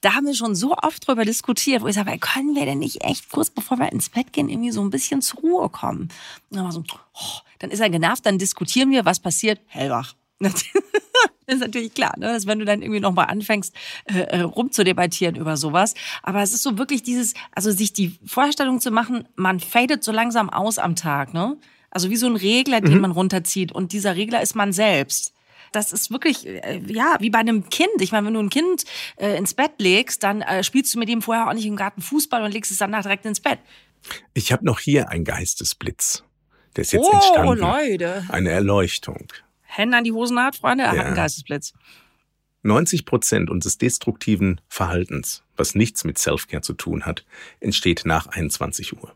da 0.00 0.14
haben 0.14 0.26
wir 0.26 0.34
schon 0.34 0.54
so 0.54 0.76
oft 0.76 1.06
drüber 1.06 1.24
diskutiert, 1.24 1.82
wo 1.82 1.86
ich 1.86 1.94
sage, 1.94 2.18
können 2.18 2.54
wir 2.54 2.64
denn 2.64 2.78
nicht 2.78 3.02
echt 3.02 3.30
kurz 3.30 3.50
bevor 3.50 3.78
wir 3.78 3.92
ins 3.92 4.10
Bett 4.10 4.32
gehen 4.32 4.48
irgendwie 4.48 4.70
so 4.70 4.82
ein 4.82 4.90
bisschen 4.90 5.22
zur 5.22 5.40
Ruhe 5.40 5.68
kommen? 5.68 6.08
Und 6.50 6.58
dann, 6.58 6.70
so, 6.70 6.84
oh, 7.14 7.40
dann 7.58 7.70
ist 7.70 7.80
er 7.80 7.90
genervt, 7.90 8.24
dann 8.26 8.38
diskutieren 8.38 8.90
wir, 8.90 9.04
was 9.04 9.20
passiert? 9.20 9.60
Hellwach. 9.66 10.14
Das 11.46 11.56
ist 11.56 11.60
natürlich 11.60 11.94
klar, 11.94 12.12
ne? 12.18 12.26
dass 12.26 12.46
wenn 12.48 12.58
du 12.58 12.64
dann 12.64 12.82
irgendwie 12.82 12.98
nochmal 12.98 13.26
anfängst, 13.26 13.72
äh, 14.06 14.18
äh, 14.18 14.40
rumzudebattieren 14.40 15.36
über 15.36 15.56
sowas. 15.56 15.94
Aber 16.24 16.42
es 16.42 16.52
ist 16.52 16.64
so 16.64 16.76
wirklich 16.76 17.04
dieses, 17.04 17.34
also 17.52 17.70
sich 17.70 17.92
die 17.92 18.18
Vorstellung 18.26 18.80
zu 18.80 18.90
machen, 18.90 19.28
man 19.36 19.60
fadet 19.60 20.02
so 20.02 20.10
langsam 20.10 20.50
aus 20.50 20.78
am 20.78 20.96
Tag, 20.96 21.34
ne? 21.34 21.56
Also 21.90 22.10
wie 22.10 22.16
so 22.16 22.26
ein 22.26 22.34
Regler, 22.34 22.80
den 22.80 22.94
mhm. 22.94 23.00
man 23.00 23.10
runterzieht. 23.12 23.70
Und 23.70 23.92
dieser 23.92 24.16
Regler 24.16 24.42
ist 24.42 24.56
man 24.56 24.72
selbst 24.72 25.35
das 25.76 25.92
ist 25.92 26.10
wirklich, 26.10 26.46
äh, 26.46 26.80
ja, 26.86 27.16
wie 27.20 27.30
bei 27.30 27.38
einem 27.38 27.68
Kind. 27.68 28.00
Ich 28.00 28.10
meine, 28.10 28.26
wenn 28.26 28.34
du 28.34 28.40
ein 28.40 28.50
Kind 28.50 28.84
äh, 29.16 29.36
ins 29.36 29.54
Bett 29.54 29.72
legst, 29.78 30.22
dann 30.22 30.42
äh, 30.42 30.64
spielst 30.64 30.94
du 30.94 30.98
mit 30.98 31.08
ihm 31.08 31.22
vorher 31.22 31.48
auch 31.48 31.52
nicht 31.52 31.66
im 31.66 31.76
Garten 31.76 32.00
Fußball 32.00 32.42
und 32.42 32.52
legst 32.52 32.72
es 32.72 32.78
danach 32.78 33.02
direkt 33.02 33.26
ins 33.26 33.40
Bett. 33.40 33.58
Ich 34.34 34.52
habe 34.52 34.64
noch 34.64 34.80
hier 34.80 35.10
einen 35.10 35.24
Geistesblitz. 35.24 36.24
Der 36.74 36.82
ist 36.82 36.92
jetzt 36.92 37.06
oh, 37.06 37.12
entstanden. 37.12 37.58
Leute. 37.58 38.24
Eine 38.28 38.50
Erleuchtung. 38.50 39.26
Hände 39.62 39.96
an 39.98 40.04
die 40.04 40.12
Hosennaht, 40.12 40.56
Freunde, 40.56 40.84
er 40.84 40.94
ja. 40.94 40.98
hat 41.00 41.06
einen 41.06 41.16
Geistesblitz. 41.16 41.74
90 42.62 43.04
Prozent 43.04 43.50
unseres 43.50 43.78
destruktiven 43.78 44.60
Verhaltens, 44.68 45.44
was 45.56 45.74
nichts 45.74 46.04
mit 46.04 46.18
Selfcare 46.18 46.62
zu 46.62 46.72
tun 46.72 47.04
hat, 47.04 47.24
entsteht 47.60 48.02
nach 48.04 48.26
21 48.26 48.96
Uhr. 48.96 49.14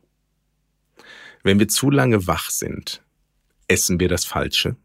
Wenn 1.42 1.58
wir 1.58 1.68
zu 1.68 1.90
lange 1.90 2.26
wach 2.26 2.50
sind, 2.50 3.02
essen 3.66 3.98
wir 3.98 4.08
das 4.08 4.24
Falsche, 4.24 4.76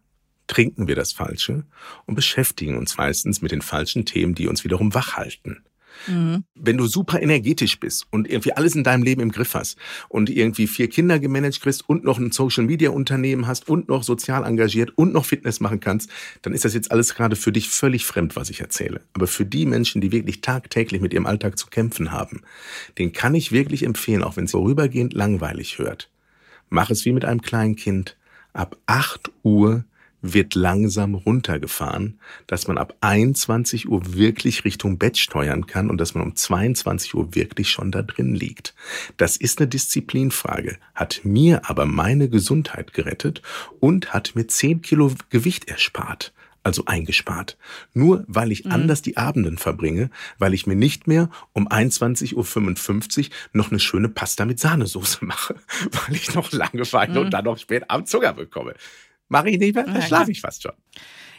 trinken 0.48 0.88
wir 0.88 0.96
das 0.96 1.12
Falsche 1.12 1.66
und 2.06 2.16
beschäftigen 2.16 2.78
uns 2.78 2.98
meistens 2.98 3.42
mit 3.42 3.52
den 3.52 3.62
falschen 3.62 4.06
Themen, 4.06 4.36
die 4.36 4.48
uns 4.48 4.64
wiederum 4.64 4.94
wach 4.94 5.18
halten. 5.18 5.64
Mhm. 6.08 6.44
Wenn 6.56 6.78
du 6.78 6.88
super 6.88 7.22
energetisch 7.22 7.80
bist 7.80 8.06
und 8.12 8.30
irgendwie 8.30 8.54
alles 8.54 8.76
in 8.76 8.84
deinem 8.84 9.04
Leben 9.04 9.22
im 9.22 9.32
Griff 9.32 9.54
hast 9.54 9.78
und 10.10 10.30
irgendwie 10.30 10.68
vier 10.68 10.90
Kinder 10.90 11.20
gemanagt 11.20 11.62
kriegst 11.62 11.88
und 11.88 12.04
noch 12.04 12.18
ein 12.18 12.32
Social 12.32 12.66
Media 12.66 12.90
Unternehmen 12.90 13.48
hast 13.48 13.68
und 13.70 13.88
noch 13.88 14.04
sozial 14.04 14.44
engagiert 14.44 14.92
und 14.98 15.14
noch 15.14 15.26
Fitness 15.26 15.60
machen 15.60 15.80
kannst, 15.80 16.10
dann 16.42 16.54
ist 16.54 16.66
das 16.66 16.74
jetzt 16.74 16.92
alles 16.92 17.16
gerade 17.16 17.36
für 17.36 17.52
dich 17.52 17.70
völlig 17.70 18.06
fremd, 18.06 18.36
was 18.36 18.50
ich 18.50 18.62
erzähle. 18.62 19.02
Aber 19.14 19.28
für 19.28 19.46
die 19.46 19.66
Menschen, 19.66 20.02
die 20.02 20.12
wirklich 20.12 20.42
tagtäglich 20.42 21.02
mit 21.02 21.14
ihrem 21.14 21.26
Alltag 21.26 21.58
zu 21.58 21.68
kämpfen 21.68 22.12
haben, 22.12 22.42
den 22.98 23.14
kann 23.14 23.36
ich 23.36 23.52
wirklich 23.52 23.84
empfehlen, 23.84 24.24
auch 24.24 24.38
wenn 24.38 24.46
es 24.46 24.52
vorübergehend 24.52 25.14
langweilig 25.14 25.80
hört. 25.80 26.10
Mach 26.70 26.90
es 26.90 27.06
wie 27.06 27.14
mit 27.14 27.26
einem 27.26 27.42
kleinen 27.42 27.76
Kind. 27.76 28.18
Ab 28.54 28.78
8 28.86 29.32
Uhr 29.44 29.84
wird 30.34 30.56
langsam 30.56 31.16
runtergefahren, 31.16 32.20
dass 32.48 32.68
man 32.68 32.78
ab 32.78 32.96
21 33.02 33.90
Uhr 33.90 34.14
wirklich 34.14 34.66
Richtung 34.66 34.98
Bett 34.98 35.18
steuern 35.18 35.68
kann 35.68 35.90
und 35.90 36.00
dass 36.00 36.16
man 36.16 36.24
um 36.24 36.36
22 36.36 37.16
Uhr 37.16 37.36
wirklich 37.36 37.70
schon 37.70 37.92
da 37.92 38.02
drin 38.02 38.36
liegt. 38.36 38.74
Das 39.18 39.38
ist 39.38 39.60
eine 39.60 39.68
Disziplinfrage, 39.68 40.78
hat 40.94 41.22
mir 41.24 41.70
aber 41.70 41.86
meine 41.86 42.30
Gesundheit 42.30 42.94
gerettet 42.94 43.42
und 43.80 44.14
hat 44.14 44.36
mir 44.36 44.48
10 44.48 44.82
Kilo 44.82 45.12
Gewicht 45.30 45.68
erspart 45.68 46.34
also 46.66 46.84
eingespart. 46.86 47.58
Nur 47.94 48.26
weil 48.28 48.52
ich 48.52 48.66
mhm. 48.66 48.72
anders 48.72 49.04
die 49.04 49.18
Abenden 49.18 49.58
verbringe, 49.58 50.10
weil 50.40 50.54
ich 50.54 50.66
mir 50.66 50.76
nicht 50.76 51.06
mehr 51.08 51.30
um 51.54 51.68
21.55 51.68 52.34
Uhr 52.34 53.30
noch 53.54 53.70
eine 53.70 53.80
schöne 53.80 54.10
Pasta 54.10 54.46
mit 54.46 54.60
Sahnesoße 54.60 55.24
mache, 55.24 55.56
weil 55.92 56.16
ich 56.16 56.34
noch 56.34 56.52
lange 56.52 56.92
weine 56.92 57.14
mhm. 57.14 57.26
und 57.26 57.32
dann 57.32 57.46
noch 57.46 57.60
spät 57.60 57.84
am 57.90 58.06
Zucker 58.06 58.34
bekomme. 58.34 58.74
Mache 59.28 59.50
ich 59.50 59.60
nicht 59.60 59.76
mehr, 59.76 59.86
dann 59.86 60.02
schlafe 60.02 60.32
ich 60.32 60.42
fast 60.42 60.64
schon. 60.64 60.74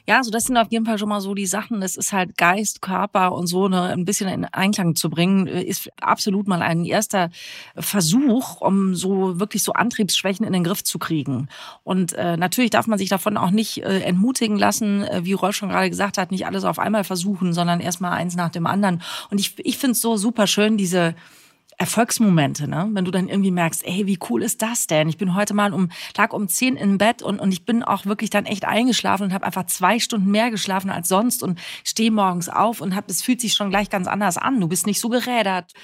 Ja, 0.08 0.22
so 0.22 0.30
das 0.30 0.44
sind 0.44 0.56
auf 0.56 0.70
jeden 0.70 0.86
Fall 0.86 0.98
schon 0.98 1.08
mal 1.08 1.20
so 1.20 1.34
die 1.34 1.46
Sachen. 1.46 1.80
Das 1.80 1.96
ist 1.96 2.12
halt 2.12 2.38
Geist, 2.38 2.80
Körper 2.80 3.32
und 3.32 3.48
so 3.48 3.66
ne, 3.68 3.82
ein 3.92 4.04
bisschen 4.04 4.28
in 4.28 4.44
Einklang 4.44 4.94
zu 4.94 5.10
bringen, 5.10 5.48
ist 5.48 5.90
absolut 6.00 6.46
mal 6.46 6.62
ein 6.62 6.84
erster 6.84 7.30
Versuch, 7.76 8.60
um 8.60 8.94
so 8.94 9.40
wirklich 9.40 9.64
so 9.64 9.72
Antriebsschwächen 9.72 10.46
in 10.46 10.52
den 10.52 10.62
Griff 10.62 10.84
zu 10.84 11.00
kriegen. 11.00 11.48
Und 11.82 12.12
äh, 12.12 12.36
natürlich 12.36 12.70
darf 12.70 12.86
man 12.86 12.98
sich 12.98 13.08
davon 13.08 13.36
auch 13.36 13.50
nicht 13.50 13.78
äh, 13.78 14.00
entmutigen 14.00 14.56
lassen, 14.56 15.02
äh, 15.02 15.24
wie 15.24 15.32
Rolf 15.32 15.56
schon 15.56 15.70
gerade 15.70 15.90
gesagt 15.90 16.18
hat, 16.18 16.30
nicht 16.30 16.46
alles 16.46 16.62
auf 16.62 16.78
einmal 16.78 17.02
versuchen, 17.02 17.52
sondern 17.52 17.80
erstmal 17.80 18.12
eins 18.12 18.36
nach 18.36 18.50
dem 18.50 18.66
anderen. 18.66 19.02
Und 19.30 19.40
ich, 19.40 19.54
ich 19.58 19.76
finde 19.76 19.92
es 19.92 20.00
so 20.00 20.16
super 20.16 20.46
schön, 20.46 20.76
diese 20.76 21.16
Erfolgsmomente, 21.78 22.68
ne? 22.68 22.88
Wenn 22.92 23.04
du 23.04 23.10
dann 23.10 23.28
irgendwie 23.28 23.50
merkst, 23.50 23.86
ey, 23.86 24.06
wie 24.06 24.18
cool 24.30 24.42
ist 24.42 24.62
das 24.62 24.86
denn? 24.86 25.10
Ich 25.10 25.18
bin 25.18 25.34
heute 25.34 25.52
mal 25.52 25.74
um 25.74 25.90
Tag 26.14 26.32
um 26.32 26.48
zehn 26.48 26.74
im 26.76 26.96
Bett 26.96 27.22
und, 27.22 27.38
und 27.38 27.52
ich 27.52 27.66
bin 27.66 27.82
auch 27.82 28.06
wirklich 28.06 28.30
dann 28.30 28.46
echt 28.46 28.64
eingeschlafen 28.64 29.24
und 29.24 29.34
habe 29.34 29.44
einfach 29.44 29.66
zwei 29.66 29.98
Stunden 29.98 30.30
mehr 30.30 30.50
geschlafen 30.50 30.88
als 30.88 31.08
sonst 31.08 31.42
und 31.42 31.60
stehe 31.84 32.10
morgens 32.10 32.48
auf 32.48 32.80
und 32.80 32.96
hab, 32.96 33.10
es 33.10 33.20
fühlt 33.20 33.42
sich 33.42 33.52
schon 33.52 33.68
gleich 33.68 33.90
ganz 33.90 34.06
anders 34.06 34.38
an. 34.38 34.58
Du 34.58 34.68
bist 34.68 34.86
nicht 34.86 35.00
so 35.00 35.10
gerädert 35.10 35.74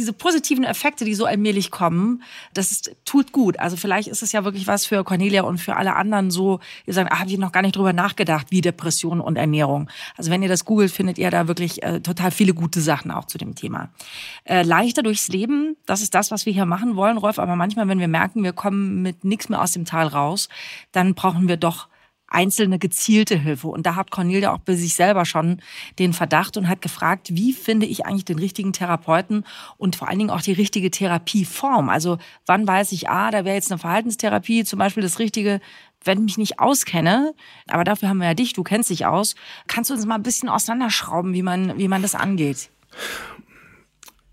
diese 0.00 0.14
positiven 0.14 0.64
Effekte, 0.64 1.04
die 1.04 1.14
so 1.14 1.26
allmählich 1.26 1.70
kommen, 1.70 2.22
das 2.54 2.72
ist, 2.72 2.96
tut 3.04 3.32
gut. 3.32 3.58
Also 3.58 3.76
vielleicht 3.76 4.08
ist 4.08 4.22
es 4.22 4.32
ja 4.32 4.44
wirklich 4.44 4.66
was 4.66 4.86
für 4.86 5.04
Cornelia 5.04 5.42
und 5.42 5.58
für 5.58 5.76
alle 5.76 5.94
anderen 5.94 6.30
so, 6.30 6.58
ihr 6.86 6.94
sagt, 6.94 7.12
ah, 7.12 7.20
habe 7.20 7.30
ich 7.30 7.36
noch 7.36 7.52
gar 7.52 7.60
nicht 7.60 7.76
drüber 7.76 7.92
nachgedacht, 7.92 8.46
wie 8.48 8.62
Depression 8.62 9.20
und 9.20 9.36
Ernährung. 9.36 9.90
Also 10.16 10.30
wenn 10.30 10.42
ihr 10.42 10.48
das 10.48 10.64
googelt, 10.64 10.90
findet 10.90 11.18
ihr 11.18 11.30
da 11.30 11.48
wirklich 11.48 11.82
äh, 11.82 12.00
total 12.00 12.30
viele 12.30 12.54
gute 12.54 12.80
Sachen 12.80 13.10
auch 13.10 13.26
zu 13.26 13.36
dem 13.36 13.54
Thema. 13.54 13.90
Äh, 14.44 14.62
leichter 14.62 15.02
durchs 15.02 15.28
Leben, 15.28 15.76
das 15.84 16.00
ist 16.00 16.14
das, 16.14 16.30
was 16.30 16.46
wir 16.46 16.54
hier 16.54 16.64
machen 16.64 16.96
wollen, 16.96 17.18
Rolf. 17.18 17.38
Aber 17.38 17.54
manchmal, 17.56 17.86
wenn 17.88 18.00
wir 18.00 18.08
merken, 18.08 18.42
wir 18.42 18.54
kommen 18.54 19.02
mit 19.02 19.22
nichts 19.22 19.50
mehr 19.50 19.60
aus 19.60 19.72
dem 19.72 19.84
Tal 19.84 20.06
raus, 20.06 20.48
dann 20.92 21.14
brauchen 21.14 21.46
wir 21.46 21.58
doch 21.58 21.89
einzelne 22.30 22.78
gezielte 22.78 23.36
Hilfe. 23.36 23.68
Und 23.68 23.84
da 23.84 23.96
hat 23.96 24.10
Cornelia 24.10 24.52
auch 24.52 24.58
bei 24.58 24.74
sich 24.74 24.94
selber 24.94 25.24
schon 25.24 25.60
den 25.98 26.12
Verdacht 26.12 26.56
und 26.56 26.68
hat 26.68 26.80
gefragt, 26.80 27.28
wie 27.32 27.52
finde 27.52 27.86
ich 27.86 28.06
eigentlich 28.06 28.24
den 28.24 28.38
richtigen 28.38 28.72
Therapeuten 28.72 29.44
und 29.76 29.96
vor 29.96 30.08
allen 30.08 30.18
Dingen 30.18 30.30
auch 30.30 30.40
die 30.40 30.52
richtige 30.52 30.90
Therapieform. 30.90 31.88
Also 31.88 32.18
wann 32.46 32.66
weiß 32.66 32.92
ich, 32.92 33.10
ah, 33.10 33.30
da 33.30 33.44
wäre 33.44 33.56
jetzt 33.56 33.70
eine 33.70 33.78
Verhaltenstherapie 33.78 34.64
zum 34.64 34.78
Beispiel 34.78 35.02
das 35.02 35.18
Richtige, 35.18 35.60
wenn 36.04 36.18
ich 36.18 36.24
mich 36.24 36.38
nicht 36.38 36.60
auskenne, 36.60 37.34
aber 37.68 37.84
dafür 37.84 38.08
haben 38.08 38.18
wir 38.18 38.28
ja 38.28 38.34
dich, 38.34 38.54
du 38.54 38.62
kennst 38.62 38.88
dich 38.88 39.04
aus, 39.04 39.34
kannst 39.66 39.90
du 39.90 39.94
uns 39.94 40.06
mal 40.06 40.14
ein 40.14 40.22
bisschen 40.22 40.48
auseinanderschrauben, 40.48 41.34
wie 41.34 41.42
man, 41.42 41.76
wie 41.78 41.88
man 41.88 42.00
das 42.00 42.14
angeht? 42.14 42.70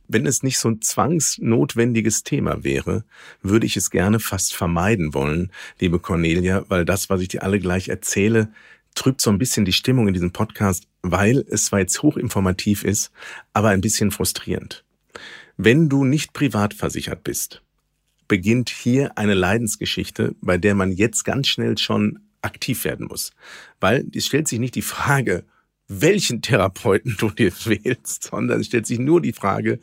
Wenn 0.08 0.26
es 0.26 0.44
nicht 0.44 0.58
so 0.58 0.70
ein 0.70 0.82
zwangsnotwendiges 0.82 2.24
Thema 2.24 2.64
wäre, 2.64 3.04
würde 3.42 3.66
ich 3.66 3.76
es 3.76 3.92
gerne 3.92 4.20
fast 4.20 4.54
vermeiden 4.54 5.14
wollen, 5.14 5.52
liebe 5.80 6.00
Cornelia, 6.00 6.66
weil 6.70 6.86
das, 6.86 7.10
was 7.10 7.22
ich 7.22 7.28
dir 7.28 7.44
alle 7.44 7.60
gleich 7.60 7.90
erzähle, 7.90 8.50
trübt 8.96 9.22
so 9.22 9.30
ein 9.30 9.38
bisschen 9.38 9.66
die 9.66 9.74
Stimmung 9.74 10.08
in 10.08 10.14
diesem 10.14 10.32
Podcast, 10.32 10.88
weil 11.02 11.46
es 11.50 11.66
zwar 11.66 11.80
jetzt 11.80 12.02
hochinformativ 12.02 12.84
ist, 12.84 13.12
aber 13.54 13.70
ein 13.70 13.82
bisschen 13.82 14.12
frustrierend. 14.12 14.84
Wenn 15.58 15.90
du 15.90 16.04
nicht 16.04 16.34
privat 16.34 16.74
versichert 16.74 17.24
bist, 17.24 17.62
beginnt 18.28 18.70
hier 18.70 19.18
eine 19.18 19.34
Leidensgeschichte, 19.34 20.36
bei 20.42 20.58
der 20.58 20.76
man 20.76 20.92
jetzt 20.92 21.24
ganz 21.24 21.48
schnell 21.48 21.78
schon 21.78 22.20
aktiv 22.42 22.84
werden 22.86 23.08
muss. 23.08 23.32
Weil 23.80 24.06
es 24.14 24.26
stellt 24.26 24.48
sich 24.48 24.60
nicht 24.60 24.76
die 24.76 24.82
Frage, 24.82 25.46
welchen 25.88 26.42
Therapeuten 26.42 27.16
du 27.18 27.30
dir 27.30 27.52
wählst, 27.66 28.26
sondern 28.26 28.62
es 28.62 28.68
stellt 28.68 28.88
sich 28.88 29.00
nur 29.00 29.22
die 29.22 29.34
Frage, 29.34 29.80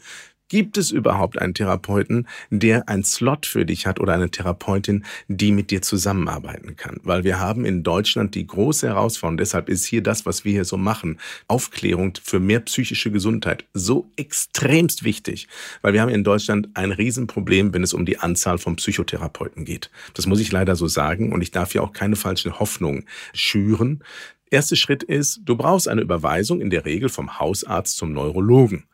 Gibt 0.48 0.76
es 0.76 0.90
überhaupt 0.90 1.38
einen 1.40 1.54
Therapeuten, 1.54 2.28
der 2.50 2.88
ein 2.88 3.02
Slot 3.02 3.46
für 3.46 3.64
dich 3.64 3.86
hat 3.86 3.98
oder 3.98 4.12
eine 4.12 4.30
Therapeutin, 4.30 5.04
die 5.26 5.52
mit 5.52 5.70
dir 5.70 5.80
zusammenarbeiten 5.80 6.76
kann? 6.76 7.00
Weil 7.02 7.24
wir 7.24 7.40
haben 7.40 7.64
in 7.64 7.82
Deutschland 7.82 8.34
die 8.34 8.46
große 8.46 8.86
Herausforderung, 8.86 9.38
deshalb 9.38 9.70
ist 9.70 9.86
hier 9.86 10.02
das, 10.02 10.26
was 10.26 10.44
wir 10.44 10.52
hier 10.52 10.66
so 10.66 10.76
machen, 10.76 11.18
Aufklärung 11.48 12.12
für 12.22 12.40
mehr 12.40 12.60
psychische 12.60 13.10
Gesundheit, 13.10 13.64
so 13.72 14.10
extremst 14.16 15.02
wichtig. 15.02 15.48
Weil 15.80 15.94
wir 15.94 16.02
haben 16.02 16.10
in 16.10 16.24
Deutschland 16.24 16.68
ein 16.74 16.92
Riesenproblem, 16.92 17.72
wenn 17.72 17.82
es 17.82 17.94
um 17.94 18.04
die 18.04 18.18
Anzahl 18.18 18.58
von 18.58 18.76
Psychotherapeuten 18.76 19.64
geht. 19.64 19.90
Das 20.12 20.26
muss 20.26 20.40
ich 20.40 20.52
leider 20.52 20.76
so 20.76 20.86
sagen 20.86 21.32
und 21.32 21.40
ich 21.40 21.52
darf 21.52 21.72
ja 21.72 21.80
auch 21.80 21.94
keine 21.94 22.16
falschen 22.16 22.60
Hoffnungen 22.60 23.06
schüren. 23.32 24.04
Erster 24.50 24.76
Schritt 24.76 25.02
ist, 25.02 25.40
du 25.44 25.56
brauchst 25.56 25.88
eine 25.88 26.02
Überweisung 26.02 26.60
in 26.60 26.70
der 26.70 26.84
Regel 26.84 27.08
vom 27.08 27.38
Hausarzt 27.38 27.96
zum 27.96 28.12
Neurologen. 28.12 28.84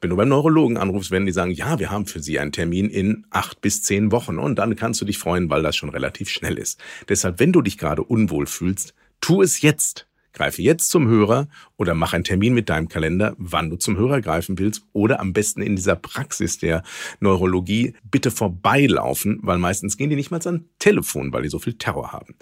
Wenn 0.00 0.10
du 0.10 0.16
beim 0.16 0.28
Neurologen 0.28 0.76
anrufst, 0.76 1.10
werden 1.10 1.26
die 1.26 1.32
sagen, 1.32 1.50
ja, 1.50 1.78
wir 1.78 1.90
haben 1.90 2.06
für 2.06 2.20
Sie 2.20 2.38
einen 2.38 2.52
Termin 2.52 2.90
in 2.90 3.26
acht 3.30 3.60
bis 3.60 3.82
zehn 3.82 4.12
Wochen 4.12 4.38
und 4.38 4.56
dann 4.58 4.76
kannst 4.76 5.00
du 5.00 5.04
dich 5.04 5.18
freuen, 5.18 5.50
weil 5.50 5.62
das 5.62 5.76
schon 5.76 5.88
relativ 5.88 6.28
schnell 6.28 6.58
ist. 6.58 6.78
Deshalb, 7.08 7.38
wenn 7.38 7.52
du 7.52 7.62
dich 7.62 7.78
gerade 7.78 8.02
unwohl 8.02 8.46
fühlst, 8.46 8.94
tu 9.20 9.42
es 9.42 9.62
jetzt. 9.62 10.06
Greife 10.34 10.62
jetzt 10.62 10.90
zum 10.90 11.06
Hörer 11.06 11.48
oder 11.76 11.94
mach 11.94 12.12
einen 12.12 12.24
Termin 12.24 12.54
mit 12.54 12.68
deinem 12.68 12.88
Kalender, 12.88 13.34
wann 13.38 13.70
du 13.70 13.76
zum 13.76 13.96
Hörer 13.96 14.20
greifen 14.20 14.58
willst 14.58 14.84
oder 14.92 15.20
am 15.20 15.32
besten 15.32 15.62
in 15.62 15.76
dieser 15.76 15.94
Praxis 15.94 16.58
der 16.58 16.82
Neurologie 17.20 17.94
bitte 18.10 18.32
vorbeilaufen, 18.32 19.38
weil 19.42 19.58
meistens 19.58 19.96
gehen 19.96 20.10
die 20.10 20.16
nicht 20.16 20.32
mal 20.32 20.40
ans 20.44 20.64
Telefon, 20.80 21.32
weil 21.32 21.44
die 21.44 21.48
so 21.48 21.60
viel 21.60 21.78
Terror 21.78 22.12
haben. 22.12 22.34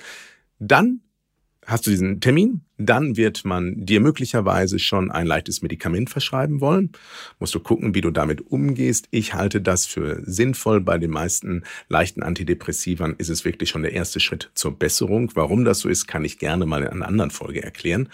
Dann 0.58 1.02
hast 1.66 1.86
du 1.86 1.90
diesen 1.90 2.20
Termin, 2.20 2.62
dann 2.76 3.16
wird 3.16 3.44
man 3.44 3.86
dir 3.86 4.00
möglicherweise 4.00 4.78
schon 4.78 5.10
ein 5.10 5.26
leichtes 5.26 5.62
Medikament 5.62 6.10
verschreiben 6.10 6.60
wollen. 6.60 6.90
Musst 7.38 7.54
du 7.54 7.60
gucken, 7.60 7.94
wie 7.94 8.00
du 8.00 8.10
damit 8.10 8.50
umgehst. 8.50 9.06
Ich 9.10 9.34
halte 9.34 9.60
das 9.60 9.86
für 9.86 10.20
sinnvoll. 10.24 10.80
Bei 10.80 10.98
den 10.98 11.10
meisten 11.10 11.62
leichten 11.88 12.22
Antidepressivern 12.22 13.14
ist 13.18 13.28
es 13.28 13.44
wirklich 13.44 13.70
schon 13.70 13.82
der 13.82 13.92
erste 13.92 14.18
Schritt 14.18 14.50
zur 14.54 14.76
Besserung. 14.76 15.30
Warum 15.34 15.64
das 15.64 15.80
so 15.80 15.88
ist, 15.88 16.06
kann 16.06 16.24
ich 16.24 16.38
gerne 16.38 16.66
mal 16.66 16.82
in 16.82 16.88
einer 16.88 17.06
anderen 17.06 17.30
Folge 17.30 17.62
erklären. 17.62 18.08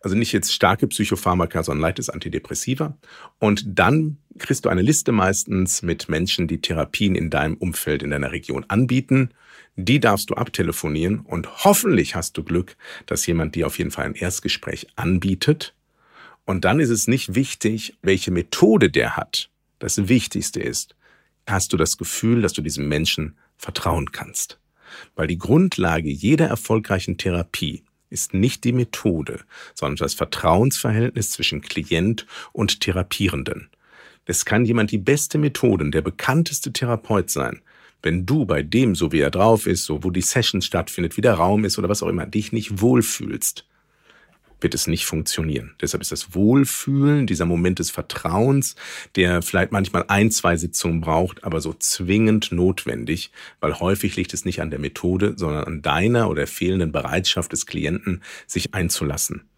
Also 0.00 0.16
nicht 0.16 0.32
jetzt 0.32 0.52
starke 0.52 0.86
Psychopharmaka, 0.86 1.62
sondern 1.62 1.82
leichtes 1.82 2.08
Antidepressiva. 2.08 2.96
Und 3.38 3.64
dann 3.66 4.16
kriegst 4.38 4.64
du 4.64 4.70
eine 4.70 4.82
Liste 4.82 5.12
meistens 5.12 5.82
mit 5.82 6.08
Menschen, 6.08 6.48
die 6.48 6.60
Therapien 6.60 7.14
in 7.14 7.30
deinem 7.30 7.54
Umfeld, 7.54 8.02
in 8.02 8.10
deiner 8.10 8.32
Region 8.32 8.64
anbieten 8.68 9.30
die 9.76 10.00
darfst 10.00 10.30
du 10.30 10.34
abtelefonieren 10.34 11.20
und 11.20 11.64
hoffentlich 11.64 12.14
hast 12.14 12.36
du 12.36 12.44
Glück, 12.44 12.76
dass 13.06 13.26
jemand 13.26 13.54
dir 13.54 13.66
auf 13.66 13.78
jeden 13.78 13.90
Fall 13.90 14.06
ein 14.06 14.14
Erstgespräch 14.14 14.86
anbietet. 14.96 15.74
Und 16.44 16.64
dann 16.64 16.80
ist 16.80 16.90
es 16.90 17.08
nicht 17.08 17.34
wichtig, 17.34 17.96
welche 18.02 18.30
Methode 18.30 18.90
der 18.90 19.16
hat. 19.16 19.50
Das 19.78 20.08
Wichtigste 20.08 20.60
ist, 20.60 20.94
hast 21.46 21.72
du 21.72 21.76
das 21.76 21.98
Gefühl, 21.98 22.42
dass 22.42 22.52
du 22.52 22.62
diesem 22.62 22.88
Menschen 22.88 23.36
vertrauen 23.56 24.12
kannst. 24.12 24.58
Weil 25.16 25.26
die 25.26 25.38
Grundlage 25.38 26.10
jeder 26.10 26.46
erfolgreichen 26.46 27.18
Therapie 27.18 27.82
ist 28.10 28.32
nicht 28.32 28.62
die 28.64 28.72
Methode, 28.72 29.40
sondern 29.74 29.96
das 29.96 30.14
Vertrauensverhältnis 30.14 31.30
zwischen 31.30 31.62
Klient 31.62 32.26
und 32.52 32.80
Therapierenden. 32.80 33.70
Es 34.24 34.44
kann 34.44 34.64
jemand 34.64 34.90
die 34.90 34.98
beste 34.98 35.36
Methode, 35.36 35.90
der 35.90 36.00
bekannteste 36.00 36.72
Therapeut 36.72 37.28
sein. 37.28 37.60
Wenn 38.04 38.26
du 38.26 38.44
bei 38.44 38.62
dem, 38.62 38.94
so 38.94 39.12
wie 39.12 39.20
er 39.20 39.30
drauf 39.30 39.66
ist, 39.66 39.86
so 39.86 40.04
wo 40.04 40.10
die 40.10 40.20
Session 40.20 40.60
stattfindet, 40.60 41.16
wie 41.16 41.22
der 41.22 41.34
Raum 41.34 41.64
ist 41.64 41.78
oder 41.78 41.88
was 41.88 42.02
auch 42.02 42.08
immer, 42.08 42.26
dich 42.26 42.52
nicht 42.52 42.82
wohlfühlst, 42.82 43.66
wird 44.60 44.74
es 44.74 44.86
nicht 44.86 45.06
funktionieren. 45.06 45.74
Deshalb 45.80 46.02
ist 46.02 46.12
das 46.12 46.34
Wohlfühlen, 46.34 47.26
dieser 47.26 47.46
Moment 47.46 47.78
des 47.78 47.90
Vertrauens, 47.90 48.76
der 49.16 49.40
vielleicht 49.40 49.72
manchmal 49.72 50.04
ein, 50.08 50.30
zwei 50.30 50.56
Sitzungen 50.56 51.00
braucht, 51.00 51.44
aber 51.44 51.62
so 51.62 51.72
zwingend 51.72 52.52
notwendig, 52.52 53.30
weil 53.60 53.80
häufig 53.80 54.16
liegt 54.16 54.34
es 54.34 54.44
nicht 54.44 54.60
an 54.60 54.70
der 54.70 54.78
Methode, 54.78 55.32
sondern 55.36 55.64
an 55.64 55.82
deiner 55.82 56.28
oder 56.28 56.46
fehlenden 56.46 56.92
Bereitschaft 56.92 57.52
des 57.52 57.64
Klienten, 57.64 58.22
sich 58.46 58.74
einzulassen. 58.74 59.48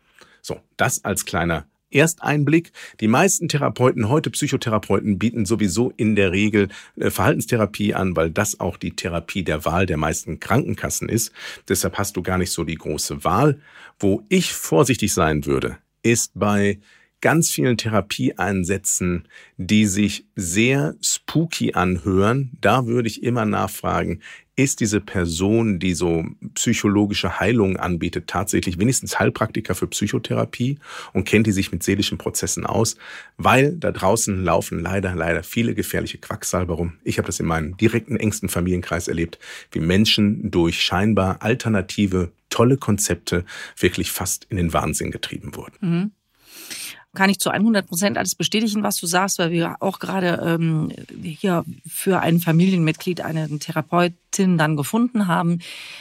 So, 0.40 0.60
das 0.76 1.04
als 1.04 1.24
kleiner 1.24 1.66
Ersteinblick. 1.90 2.72
Die 3.00 3.08
meisten 3.08 3.48
Therapeuten, 3.48 4.08
heute 4.08 4.30
Psychotherapeuten, 4.30 5.18
bieten 5.18 5.46
sowieso 5.46 5.92
in 5.96 6.16
der 6.16 6.32
Regel 6.32 6.68
äh, 6.96 7.10
Verhaltenstherapie 7.10 7.94
an, 7.94 8.16
weil 8.16 8.30
das 8.30 8.60
auch 8.60 8.76
die 8.76 8.96
Therapie 8.96 9.42
der 9.42 9.64
Wahl 9.64 9.86
der 9.86 9.96
meisten 9.96 10.40
Krankenkassen 10.40 11.08
ist. 11.08 11.32
Deshalb 11.68 11.98
hast 11.98 12.16
du 12.16 12.22
gar 12.22 12.38
nicht 12.38 12.50
so 12.50 12.64
die 12.64 12.76
große 12.76 13.24
Wahl. 13.24 13.60
Wo 13.98 14.24
ich 14.28 14.52
vorsichtig 14.52 15.12
sein 15.12 15.46
würde, 15.46 15.78
ist 16.02 16.32
bei 16.34 16.78
ganz 17.26 17.50
vielen 17.50 17.76
Therapieeinsätzen, 17.76 19.26
die 19.56 19.86
sich 19.86 20.26
sehr 20.36 20.94
spooky 21.02 21.74
anhören. 21.74 22.52
Da 22.60 22.86
würde 22.86 23.08
ich 23.08 23.24
immer 23.24 23.44
nachfragen, 23.44 24.20
ist 24.54 24.78
diese 24.78 25.00
Person, 25.00 25.80
die 25.80 25.94
so 25.94 26.24
psychologische 26.54 27.40
Heilungen 27.40 27.78
anbietet, 27.78 28.28
tatsächlich 28.28 28.78
wenigstens 28.78 29.18
Heilpraktiker 29.18 29.74
für 29.74 29.88
Psychotherapie 29.88 30.78
und 31.14 31.24
kennt 31.24 31.48
die 31.48 31.52
sich 31.52 31.72
mit 31.72 31.82
seelischen 31.82 32.16
Prozessen 32.16 32.64
aus, 32.64 32.96
weil 33.38 33.72
da 33.72 33.90
draußen 33.90 34.44
laufen 34.44 34.78
leider, 34.78 35.16
leider 35.16 35.42
viele 35.42 35.74
gefährliche 35.74 36.18
Quacksalber 36.18 36.74
rum. 36.74 36.92
Ich 37.02 37.18
habe 37.18 37.26
das 37.26 37.40
in 37.40 37.46
meinem 37.46 37.76
direkten, 37.76 38.18
engsten 38.18 38.48
Familienkreis 38.48 39.08
erlebt, 39.08 39.40
wie 39.72 39.80
Menschen 39.80 40.48
durch 40.52 40.80
scheinbar 40.80 41.42
alternative, 41.42 42.30
tolle 42.50 42.76
Konzepte 42.76 43.44
wirklich 43.76 44.12
fast 44.12 44.44
in 44.48 44.58
den 44.58 44.72
Wahnsinn 44.72 45.10
getrieben 45.10 45.56
wurden. 45.56 45.76
Mhm 45.80 46.10
kann 47.16 47.30
ich 47.30 47.40
zu 47.40 47.50
100 47.50 47.88
Prozent 47.88 48.18
alles 48.18 48.36
bestätigen, 48.36 48.84
was 48.84 48.96
du 48.98 49.06
sagst, 49.06 49.40
weil 49.40 49.50
wir 49.50 49.76
auch 49.80 49.98
gerade 49.98 50.40
ähm, 50.44 50.92
hier 51.22 51.64
für 51.88 52.20
ein 52.20 52.38
Familienmitglied 52.38 53.22
eine 53.22 53.58
Therapeutin 53.58 54.58
dann 54.58 54.76
gefunden 54.76 55.26
haben. 55.26 55.60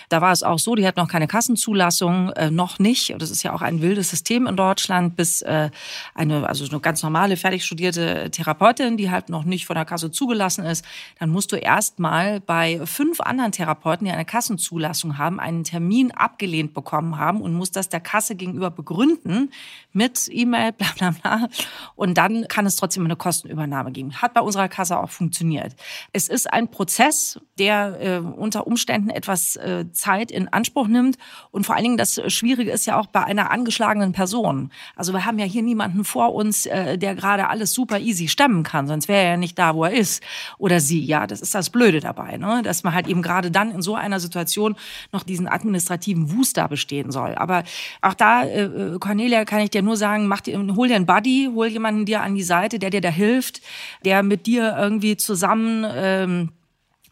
Da 0.10 0.22
war 0.22 0.32
es 0.32 0.44
auch 0.44 0.60
so, 0.60 0.76
die 0.76 0.86
hat 0.86 0.98
noch 0.98 1.08
keine 1.08 1.28
Kassenzulassung, 1.28 2.30
äh, 2.32 2.52
noch 2.52 2.78
nicht. 2.78 3.16
Das 3.18 3.32
ist 3.32 3.42
ja 3.44 3.54
auch 3.54 3.62
ein 3.62 3.82
wildes 3.82 4.10
System 4.10 4.46
in 4.46 4.56
Deutschland, 4.56 5.16
bis 5.16 5.42
äh, 5.42 5.70
eine, 6.14 6.48
also 6.48 6.66
eine 6.66 6.80
ganz 6.80 7.02
normale, 7.02 7.38
fertig 7.38 7.64
studierte 7.64 8.30
Therapeutin, 8.30 8.98
die 8.98 9.10
halt 9.10 9.30
noch 9.30 9.46
nicht 9.46 9.66
von 9.66 9.76
der 9.76 9.86
Kasse 9.86 10.12
zugelassen 10.12 10.66
ist, 10.66 10.86
dann 11.20 11.30
musst 11.30 11.52
du 11.52 11.56
erst 11.56 11.98
mal 11.98 12.42
bei 12.42 12.86
fünf 12.86 13.22
anderen 13.22 13.54
Therapeuten, 13.54 14.06
die 14.06 14.12
eine 14.12 14.26
Kassenzulassung 14.26 15.18
haben, 15.18 15.40
einen 15.40 15.64
Termin 15.64 16.12
abgelehnt 16.12 16.74
bekommen 16.74 17.18
haben 17.18 17.42
und 17.42 17.54
musst 17.54 17.76
das 17.76 17.90
der 17.90 18.02
Kasse 18.02 18.36
gegenüber 18.36 18.70
begründen 18.70 19.52
mit 19.94 20.30
E-Mail, 20.30 20.74
bla 20.74 20.88
bla 20.98 21.05
bla 21.12 21.38
bla. 21.38 21.50
Und 21.96 22.18
dann 22.18 22.48
kann 22.48 22.66
es 22.66 22.76
trotzdem 22.76 23.06
eine 23.06 23.16
Kostenübernahme 23.16 23.92
geben. 23.92 24.22
Hat 24.22 24.34
bei 24.34 24.42
unserer 24.42 24.68
Kasse 24.68 24.98
auch 25.00 25.10
funktioniert. 25.10 25.76
Es 26.14 26.28
ist 26.28 26.52
ein 26.52 26.70
Prozess, 26.70 27.40
der 27.58 28.00
äh, 28.02 28.18
unter 28.20 28.68
Umständen 28.68 29.10
etwas 29.10 29.56
äh, 29.56 29.86
Zeit 29.92 30.32
in 30.32 30.48
Anspruch 30.48 30.88
nimmt. 30.88 31.18
Und 31.52 31.66
vor 31.66 31.76
allen 31.76 31.84
Dingen 31.84 31.98
das 31.98 32.22
Schwierige 32.32 32.72
ist 32.72 32.86
ja 32.86 33.00
auch 33.00 33.08
bei 33.08 33.24
einer 33.24 33.52
angeschlagenen 33.52 34.12
Person. 34.12 34.72
Also 34.96 35.14
wir 35.14 35.26
haben 35.26 35.40
ja 35.40 35.46
hier 35.46 35.62
niemanden 35.62 36.04
vor 36.04 36.34
uns, 36.34 36.66
äh, 36.66 36.98
der 36.98 37.16
gerade 37.16 37.48
alles 37.50 37.74
super 37.74 38.00
easy 38.00 38.28
stemmen 38.28 38.64
kann, 38.64 38.88
sonst 38.88 39.08
wäre 39.08 39.24
er 39.24 39.30
ja 39.32 39.38
nicht 39.38 39.58
da, 39.58 39.76
wo 39.76 39.86
er 39.86 39.92
ist. 39.92 40.24
Oder 40.58 40.80
sie, 40.80 41.04
ja, 41.04 41.28
das 41.28 41.42
ist 41.42 41.56
das 41.56 41.70
Blöde 41.70 42.00
dabei, 42.00 42.38
ne? 42.38 42.62
dass 42.64 42.84
man 42.84 42.94
halt 42.94 43.08
eben 43.08 43.22
gerade 43.22 43.52
dann 43.52 43.72
in 43.72 43.82
so 43.82 43.96
einer 43.96 44.20
Situation 44.20 44.76
noch 45.12 45.24
diesen 45.24 45.48
administrativen 45.48 46.36
Wust 46.36 46.58
da 46.58 46.68
bestehen 46.68 47.12
soll. 47.12 47.36
Aber 47.36 47.64
auch 48.02 48.14
da, 48.14 48.44
äh, 48.44 48.98
Cornelia, 49.00 49.46
kann 49.46 49.62
ich 49.62 49.70
dir 49.70 49.82
nur 49.82 49.98
sagen, 49.98 50.28
mach 50.28 50.42
dir, 50.42 50.58
hol 50.76 50.88
dir 50.88 50.95
einen 50.96 51.06
Buddy, 51.06 51.50
hol 51.54 51.68
jemanden 51.68 52.06
dir 52.06 52.22
an 52.22 52.36
die 52.36 52.44
Seite, 52.44 52.80
der 52.80 52.90
dir 52.90 53.02
da 53.02 53.10
hilft, 53.10 53.62
der 54.04 54.24
mit 54.24 54.46
dir 54.46 54.76
irgendwie 54.78 55.18
zusammen 55.18 55.86
ähm, 55.94 56.50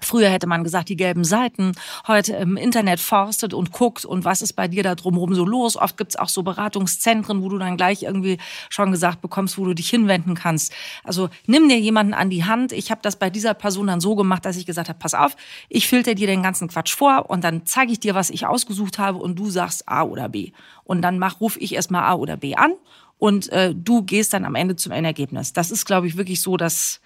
Früher 0.04 0.30
hätte 0.30 0.48
man 0.48 0.64
gesagt, 0.64 0.90
die 0.90 0.98
gelben 0.98 1.24
Seiten. 1.24 1.74
Heute 2.08 2.34
im 2.34 2.58
Internet 2.58 3.00
forstet 3.00 3.54
und 3.54 3.72
guckt 3.72 4.06
und 4.06 4.26
was 4.26 4.42
ist 4.42 4.54
bei 4.54 4.68
dir 4.68 4.84
da 4.84 4.96
drumherum 4.96 5.34
so 5.34 5.46
los. 5.46 5.78
Oft 5.78 5.98
gibt's 5.98 6.16
auch 6.16 6.30
so 6.30 6.44
Beratungszentren, 6.44 7.42
wo 7.42 7.50
du 7.50 7.58
dann 7.58 7.78
gleich 7.78 8.04
irgendwie 8.04 8.38
schon 8.70 8.92
gesagt 8.92 9.22
bekommst, 9.22 9.58
wo 9.58 9.66
du 9.66 9.74
dich 9.74 9.90
hinwenden 9.90 10.36
kannst. 10.36 10.74
Also 11.04 11.30
nimm 11.48 11.70
dir 11.70 11.80
jemanden 11.80 12.14
an 12.14 12.30
die 12.30 12.44
Hand. 12.44 12.72
Ich 12.72 12.92
habe 12.92 13.02
das 13.02 13.16
bei 13.16 13.30
dieser 13.30 13.54
Person 13.54 13.88
dann 13.88 14.02
so 14.02 14.16
gemacht, 14.16 14.46
dass 14.46 14.58
ich 14.58 14.66
gesagt 14.66 14.90
habe, 14.90 15.00
pass 15.00 15.14
auf, 15.14 15.36
ich 15.70 15.88
filter 15.88 16.16
dir 16.16 16.28
den 16.28 16.44
ganzen 16.44 16.68
Quatsch 16.68 16.96
vor 16.96 17.30
und 17.30 17.44
dann 17.44 17.66
zeige 17.66 17.92
ich 17.92 18.00
dir, 18.00 18.16
was 18.16 18.30
ich 18.30 18.46
ausgesucht 18.46 19.00
habe 19.00 19.20
und 19.20 19.40
du 19.40 19.50
sagst 19.50 19.88
A 19.88 20.04
oder 20.04 20.30
B. 20.30 20.52
Und 20.84 21.02
dann 21.02 21.18
mach, 21.18 21.40
ruf 21.40 21.58
ich 21.60 21.74
erstmal 21.76 22.04
A 22.04 22.16
oder 22.16 22.38
B 22.38 22.56
an 22.56 22.74
und 23.24 23.50
äh, 23.54 23.74
du 23.74 24.02
gehst 24.02 24.34
dann 24.34 24.44
am 24.44 24.56
Ende 24.56 24.76
zum 24.76 24.92
Endergebnis. 24.92 25.54
Das 25.54 25.72
ist, 25.72 25.86
glaube 25.86 26.08
ich, 26.08 26.18
wirklich 26.18 26.42
so, 26.42 26.58
dass 26.58 27.00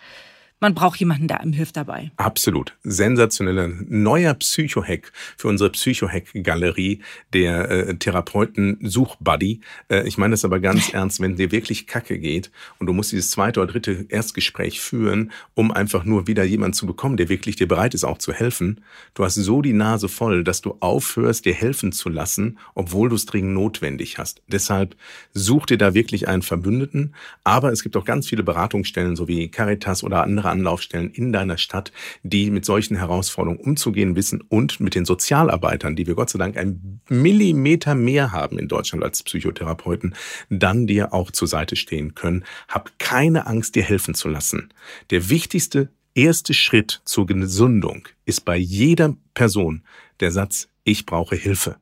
man 0.60 0.74
braucht 0.74 1.00
jemanden, 1.00 1.28
der 1.28 1.41
einem 1.41 1.54
hilft 1.54 1.78
dabei. 1.78 2.12
Absolut. 2.17 2.76
Sensationeller 2.84 3.67
neuer 3.67 4.34
Psychohack 4.34 5.12
für 5.38 5.48
unsere 5.48 5.70
Psychohack-Galerie, 5.70 7.02
der 7.34 7.70
äh, 7.70 7.96
Therapeuten-Such-Buddy. 7.96 9.62
Äh, 9.89 10.08
ich 10.08 10.17
meine 10.17 10.32
das 10.32 10.46
aber 10.46 10.60
ganz 10.60 10.89
ernst, 10.93 11.20
wenn 11.20 11.36
dir 11.36 11.52
wirklich 11.52 11.86
Kacke 11.86 12.17
geht 12.17 12.52
und 12.80 12.88
du 12.88 12.93
musst 12.93 13.12
dieses 13.12 13.30
zweite 13.30 13.60
oder 13.60 13.72
dritte 13.72 14.06
Erstgespräch 14.10 14.82
führen, 14.82 15.32
um 15.54 15.72
einfach 15.72 16.06
nur 16.06 16.26
wieder 16.26 16.43
jemanden 16.43 16.74
zu 16.74 16.88
bekommen, 16.88 17.17
der 17.17 17.30
wirklich 17.30 17.56
dir 17.56 17.67
bereit 17.67 17.93
ist, 17.93 18.04
auch 18.04 18.17
zu 18.17 18.34
helfen. 18.34 18.82
Du 19.13 19.24
hast 19.24 19.36
so 19.36 19.62
die 19.62 19.74
Nase 19.74 20.10
voll, 20.10 20.43
dass 20.43 20.62
du 20.62 20.78
aufhörst, 20.80 21.46
dir 21.46 21.54
helfen 21.54 21.91
zu 21.91 22.10
lassen, 22.10 22.58
obwohl 22.74 23.10
du 23.10 23.15
es 23.15 23.28
dringend 23.28 23.54
notwendig 23.54 24.17
hast. 24.17 24.41
Deshalb 24.48 24.96
such 25.34 25.67
dir 25.67 25.78
da 25.78 25.93
wirklich 25.93 26.28
einen 26.28 26.41
Verbündeten. 26.41 27.13
Aber 27.43 27.72
es 27.72 27.84
gibt 27.84 27.96
auch 27.96 28.06
ganz 28.06 28.28
viele 28.28 28.43
Beratungsstellen, 28.43 29.15
so 29.15 29.28
wie 29.28 29.50
Caritas 29.50 30.04
oder 30.04 30.24
andere 30.24 30.47
andere 30.50 30.68
Anlaufstellen 30.68 31.12
in 31.12 31.32
deiner 31.32 31.58
Stadt, 31.58 31.92
die 32.24 32.52
mit 32.52 32.66
solchen 32.66 32.98
Herausforderungen 32.98 33.60
umzugehen 33.60 34.16
wissen 34.16 34.42
und 34.50 34.80
mit 34.80 34.96
den 34.96 35.06
Sozialarbeitern, 35.06 35.96
die 35.96 36.08
wir 36.08 36.16
Gott 36.16 36.30
sei 36.30 36.40
Dank 36.40 36.58
ein 36.58 37.02
Millimeter 37.10 37.96
mehr 37.96 38.32
haben 38.32 38.60
in 38.60 38.68
Deutschland 38.68 39.04
als 39.04 39.24
Psychotherapeuten, 39.24 40.16
dann 40.50 40.88
dir 40.88 41.14
auch 41.14 41.32
zur 41.32 41.48
Seite 41.48 41.76
stehen 41.76 42.16
können. 42.16 42.44
Hab 42.68 42.98
keine 43.00 43.48
Angst, 43.48 43.76
dir 43.76 43.84
helfen 43.84 44.14
zu 44.14 44.30
lassen. 44.30 44.70
Der 45.10 45.30
wichtigste 45.30 45.90
erste 46.16 46.54
Schritt 46.54 47.02
zur 47.06 47.26
Gesundung 47.28 48.08
ist 48.26 48.44
bei 48.46 48.58
jeder 48.58 49.16
Person 49.34 49.84
der 50.20 50.32
Satz, 50.32 50.68
ich 50.84 51.06
brauche 51.06 51.36
Hilfe. 51.36 51.78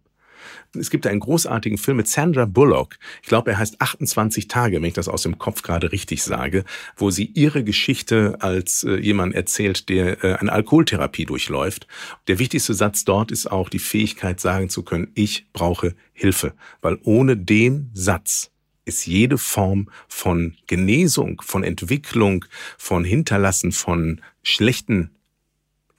Es 0.78 0.90
gibt 0.90 1.08
einen 1.08 1.20
großartigen 1.20 1.78
Film 1.78 1.98
mit 1.98 2.08
Sandra 2.08 2.46
Bullock. 2.46 2.98
Ich 3.22 3.28
glaube, 3.28 3.52
er 3.52 3.58
heißt 3.58 3.82
28 3.82 4.48
Tage, 4.48 4.78
wenn 4.78 4.86
ich 4.86 4.94
das 4.94 5.08
aus 5.08 5.24
dem 5.24 5.38
Kopf 5.38 5.62
gerade 5.62 5.92
richtig 5.92 6.24
sage, 6.24 6.64
wo 6.96 7.10
sie 7.10 7.26
ihre 7.34 7.64
Geschichte 7.64 8.38
als 8.40 8.84
äh, 8.84 8.96
jemand 8.96 9.36
erzählt, 9.36 9.90
der 9.90 10.24
äh, 10.24 10.36
eine 10.36 10.52
Alkoholtherapie 10.52 11.26
durchläuft. 11.26 11.88
Der 12.28 12.40
wichtigste 12.40 12.74
Satz 12.74 13.06
dort 13.06 13.32
ist 13.32 13.52
auch 13.52 13.70
die 13.70 13.80
Fähigkeit, 13.80 14.40
sagen 14.40 14.70
zu 14.70 14.84
können, 14.84 15.12
ich 15.16 15.48
brauche 15.54 15.96
Hilfe. 16.14 16.54
Weil 16.82 17.00
ohne 17.04 17.38
den 17.38 17.90
Satz 17.94 18.52
ist 18.86 19.08
jede 19.08 19.38
Form 19.38 19.90
von 20.08 20.56
Genesung, 20.68 21.42
von 21.44 21.64
Entwicklung, 21.64 22.46
von 22.78 23.04
Hinterlassen 23.04 23.72
von 23.72 24.22
schlechten 24.44 25.12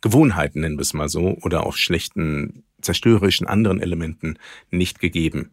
Gewohnheiten, 0.00 0.60
nennen 0.60 0.76
wir 0.76 0.82
es 0.82 0.94
mal 0.94 1.08
so, 1.08 1.36
oder 1.42 1.66
auch 1.66 1.76
schlechten 1.76 2.62
zerstörerischen 2.80 3.46
anderen 3.46 3.80
Elementen 3.80 4.38
nicht 4.70 5.00
gegeben. 5.00 5.50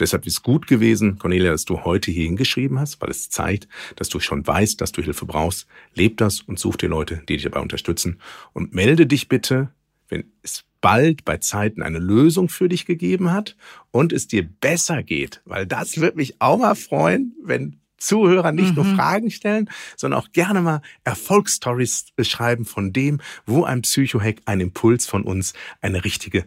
Deshalb 0.00 0.26
ist 0.26 0.42
gut 0.42 0.66
gewesen, 0.66 1.18
Cornelia, 1.18 1.50
dass 1.50 1.66
du 1.66 1.84
heute 1.84 2.10
hier 2.10 2.24
hingeschrieben 2.24 2.80
hast, 2.80 3.00
weil 3.02 3.10
es 3.10 3.28
zeigt, 3.28 3.68
dass 3.96 4.08
du 4.08 4.18
schon 4.18 4.46
weißt, 4.46 4.80
dass 4.80 4.92
du 4.92 5.02
Hilfe 5.02 5.26
brauchst. 5.26 5.66
Leb 5.94 6.16
das 6.16 6.40
und 6.40 6.58
such 6.58 6.76
dir 6.76 6.88
Leute, 6.88 7.22
die 7.28 7.34
dich 7.34 7.42
dabei 7.42 7.60
unterstützen. 7.60 8.18
Und 8.54 8.74
melde 8.74 9.06
dich 9.06 9.28
bitte, 9.28 9.70
wenn 10.08 10.24
es 10.42 10.64
bald 10.80 11.26
bei 11.26 11.36
Zeiten 11.36 11.82
eine 11.82 11.98
Lösung 11.98 12.48
für 12.48 12.68
dich 12.68 12.86
gegeben 12.86 13.30
hat 13.30 13.56
und 13.90 14.12
es 14.14 14.26
dir 14.26 14.42
besser 14.42 15.02
geht, 15.02 15.42
weil 15.44 15.66
das 15.66 16.00
wird 16.00 16.16
mich 16.16 16.40
auch 16.40 16.58
mal 16.58 16.74
freuen, 16.74 17.34
wenn 17.44 17.76
Zuhörer 18.00 18.52
nicht 18.52 18.70
mhm. 18.70 18.74
nur 18.74 18.84
Fragen 18.96 19.30
stellen, 19.30 19.70
sondern 19.96 20.20
auch 20.20 20.32
gerne 20.32 20.60
mal 20.60 20.82
Erfolgsstories 21.04 22.06
beschreiben 22.16 22.64
von 22.64 22.92
dem, 22.92 23.20
wo 23.46 23.64
ein 23.64 23.82
Psychohack, 23.82 24.38
ein 24.46 24.60
Impuls 24.60 25.06
von 25.06 25.22
uns 25.22 25.52
eine 25.80 26.04
richtige 26.04 26.44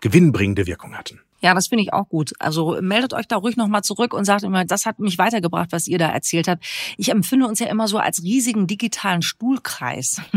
gewinnbringende 0.00 0.66
Wirkung 0.66 0.96
hatten. 0.96 1.20
Ja, 1.42 1.54
das 1.54 1.66
finde 1.66 1.82
ich 1.82 1.92
auch 1.92 2.08
gut. 2.08 2.32
Also 2.38 2.78
meldet 2.80 3.14
euch 3.14 3.26
da 3.26 3.36
ruhig 3.36 3.56
nochmal 3.56 3.82
zurück 3.82 4.14
und 4.14 4.24
sagt 4.24 4.44
immer, 4.44 4.64
das 4.64 4.86
hat 4.86 5.00
mich 5.00 5.18
weitergebracht, 5.18 5.72
was 5.72 5.88
ihr 5.88 5.98
da 5.98 6.08
erzählt 6.08 6.46
habt. 6.46 6.64
Ich 6.96 7.10
empfinde 7.10 7.48
uns 7.48 7.58
ja 7.58 7.66
immer 7.66 7.88
so 7.88 7.98
als 7.98 8.22
riesigen 8.22 8.68
digitalen 8.68 9.22
Stuhlkreis. 9.22 10.22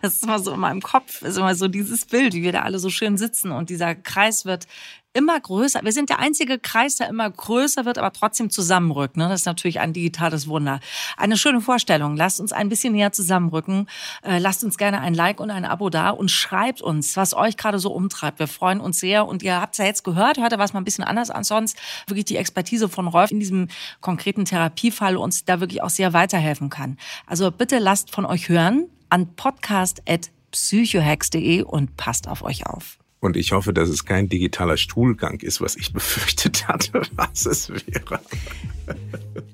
Das 0.00 0.14
ist 0.14 0.22
immer 0.22 0.38
so 0.38 0.54
in 0.54 0.60
meinem 0.60 0.80
Kopf, 0.80 1.20
ist 1.20 1.36
immer 1.36 1.54
so 1.54 1.68
dieses 1.68 2.06
Bild, 2.06 2.32
wie 2.32 2.42
wir 2.42 2.52
da 2.52 2.62
alle 2.62 2.78
so 2.78 2.88
schön 2.88 3.18
sitzen 3.18 3.52
und 3.52 3.68
dieser 3.68 3.94
Kreis 3.94 4.46
wird 4.46 4.66
immer 5.12 5.40
größer. 5.40 5.80
Wir 5.82 5.92
sind 5.92 6.08
der 6.08 6.20
einzige 6.20 6.58
Kreis, 6.58 6.96
der 6.96 7.08
immer 7.08 7.28
größer 7.28 7.84
wird, 7.84 7.98
aber 7.98 8.12
trotzdem 8.12 8.48
zusammenrückt. 8.50 9.16
Ne? 9.16 9.28
Das 9.28 9.40
ist 9.40 9.46
natürlich 9.46 9.80
ein 9.80 9.92
digitales 9.92 10.46
Wunder. 10.46 10.78
Eine 11.16 11.36
schöne 11.36 11.60
Vorstellung. 11.60 12.16
Lasst 12.16 12.38
uns 12.40 12.52
ein 12.52 12.68
bisschen 12.68 12.92
näher 12.92 13.10
zusammenrücken. 13.12 13.88
Äh, 14.22 14.38
lasst 14.38 14.62
uns 14.62 14.78
gerne 14.78 15.00
ein 15.00 15.14
Like 15.14 15.40
und 15.40 15.50
ein 15.50 15.64
Abo 15.64 15.90
da 15.90 16.10
und 16.10 16.30
schreibt 16.30 16.80
uns, 16.80 17.16
was 17.16 17.34
euch 17.34 17.56
gerade 17.56 17.80
so 17.80 17.92
umtreibt. 17.92 18.38
Wir 18.38 18.46
freuen 18.46 18.80
uns 18.80 19.00
sehr. 19.00 19.26
Und 19.26 19.42
ihr 19.42 19.60
habt 19.60 19.74
es 19.74 19.78
ja 19.78 19.84
jetzt 19.84 20.04
gehört, 20.04 20.38
heute 20.38 20.58
war 20.58 20.64
es 20.64 20.72
mal 20.72 20.80
ein 20.80 20.84
bisschen 20.84 21.02
anders 21.04 21.30
als 21.30 21.48
sonst. 21.48 21.76
Wirklich 22.06 22.26
die 22.26 22.36
Expertise 22.36 22.88
von 22.88 23.08
Rolf 23.08 23.32
in 23.32 23.40
diesem 23.40 23.66
konkreten 24.00 24.44
Therapiefall 24.44 25.16
uns 25.16 25.44
da 25.44 25.58
wirklich 25.60 25.82
auch 25.82 25.90
sehr 25.90 26.12
weiterhelfen 26.12 26.70
kann. 26.70 26.96
Also 27.26 27.50
bitte 27.50 27.80
lasst 27.80 28.14
von 28.14 28.24
euch 28.24 28.48
hören 28.48 28.86
an 29.08 29.34
podcast.psychohacks.de 29.34 31.62
und 31.62 31.96
passt 31.96 32.28
auf 32.28 32.42
euch 32.42 32.64
auf. 32.66 32.99
Und 33.20 33.36
ich 33.36 33.52
hoffe, 33.52 33.74
dass 33.74 33.90
es 33.90 34.06
kein 34.06 34.28
digitaler 34.28 34.78
Stuhlgang 34.78 35.40
ist, 35.40 35.60
was 35.60 35.76
ich 35.76 35.92
befürchtet 35.92 36.66
hatte, 36.68 37.02
was 37.14 37.46
es 37.46 37.70
wäre. 37.70 38.20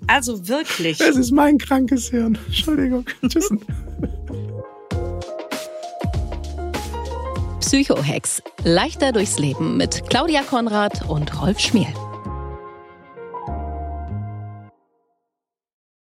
Also 0.06 0.48
wirklich. 0.48 1.00
Es 1.00 1.16
ist 1.16 1.32
mein 1.32 1.58
krankes 1.58 2.08
Hirn. 2.10 2.38
Entschuldigung. 2.46 3.04
Tschüss. 3.28 3.50
Psychohex. 7.60 8.42
Leichter 8.62 9.10
durchs 9.10 9.40
Leben 9.40 9.76
mit 9.76 10.08
Claudia 10.08 10.42
Konrad 10.42 11.08
und 11.08 11.40
Rolf 11.42 11.58
Schmiel. 11.58 11.92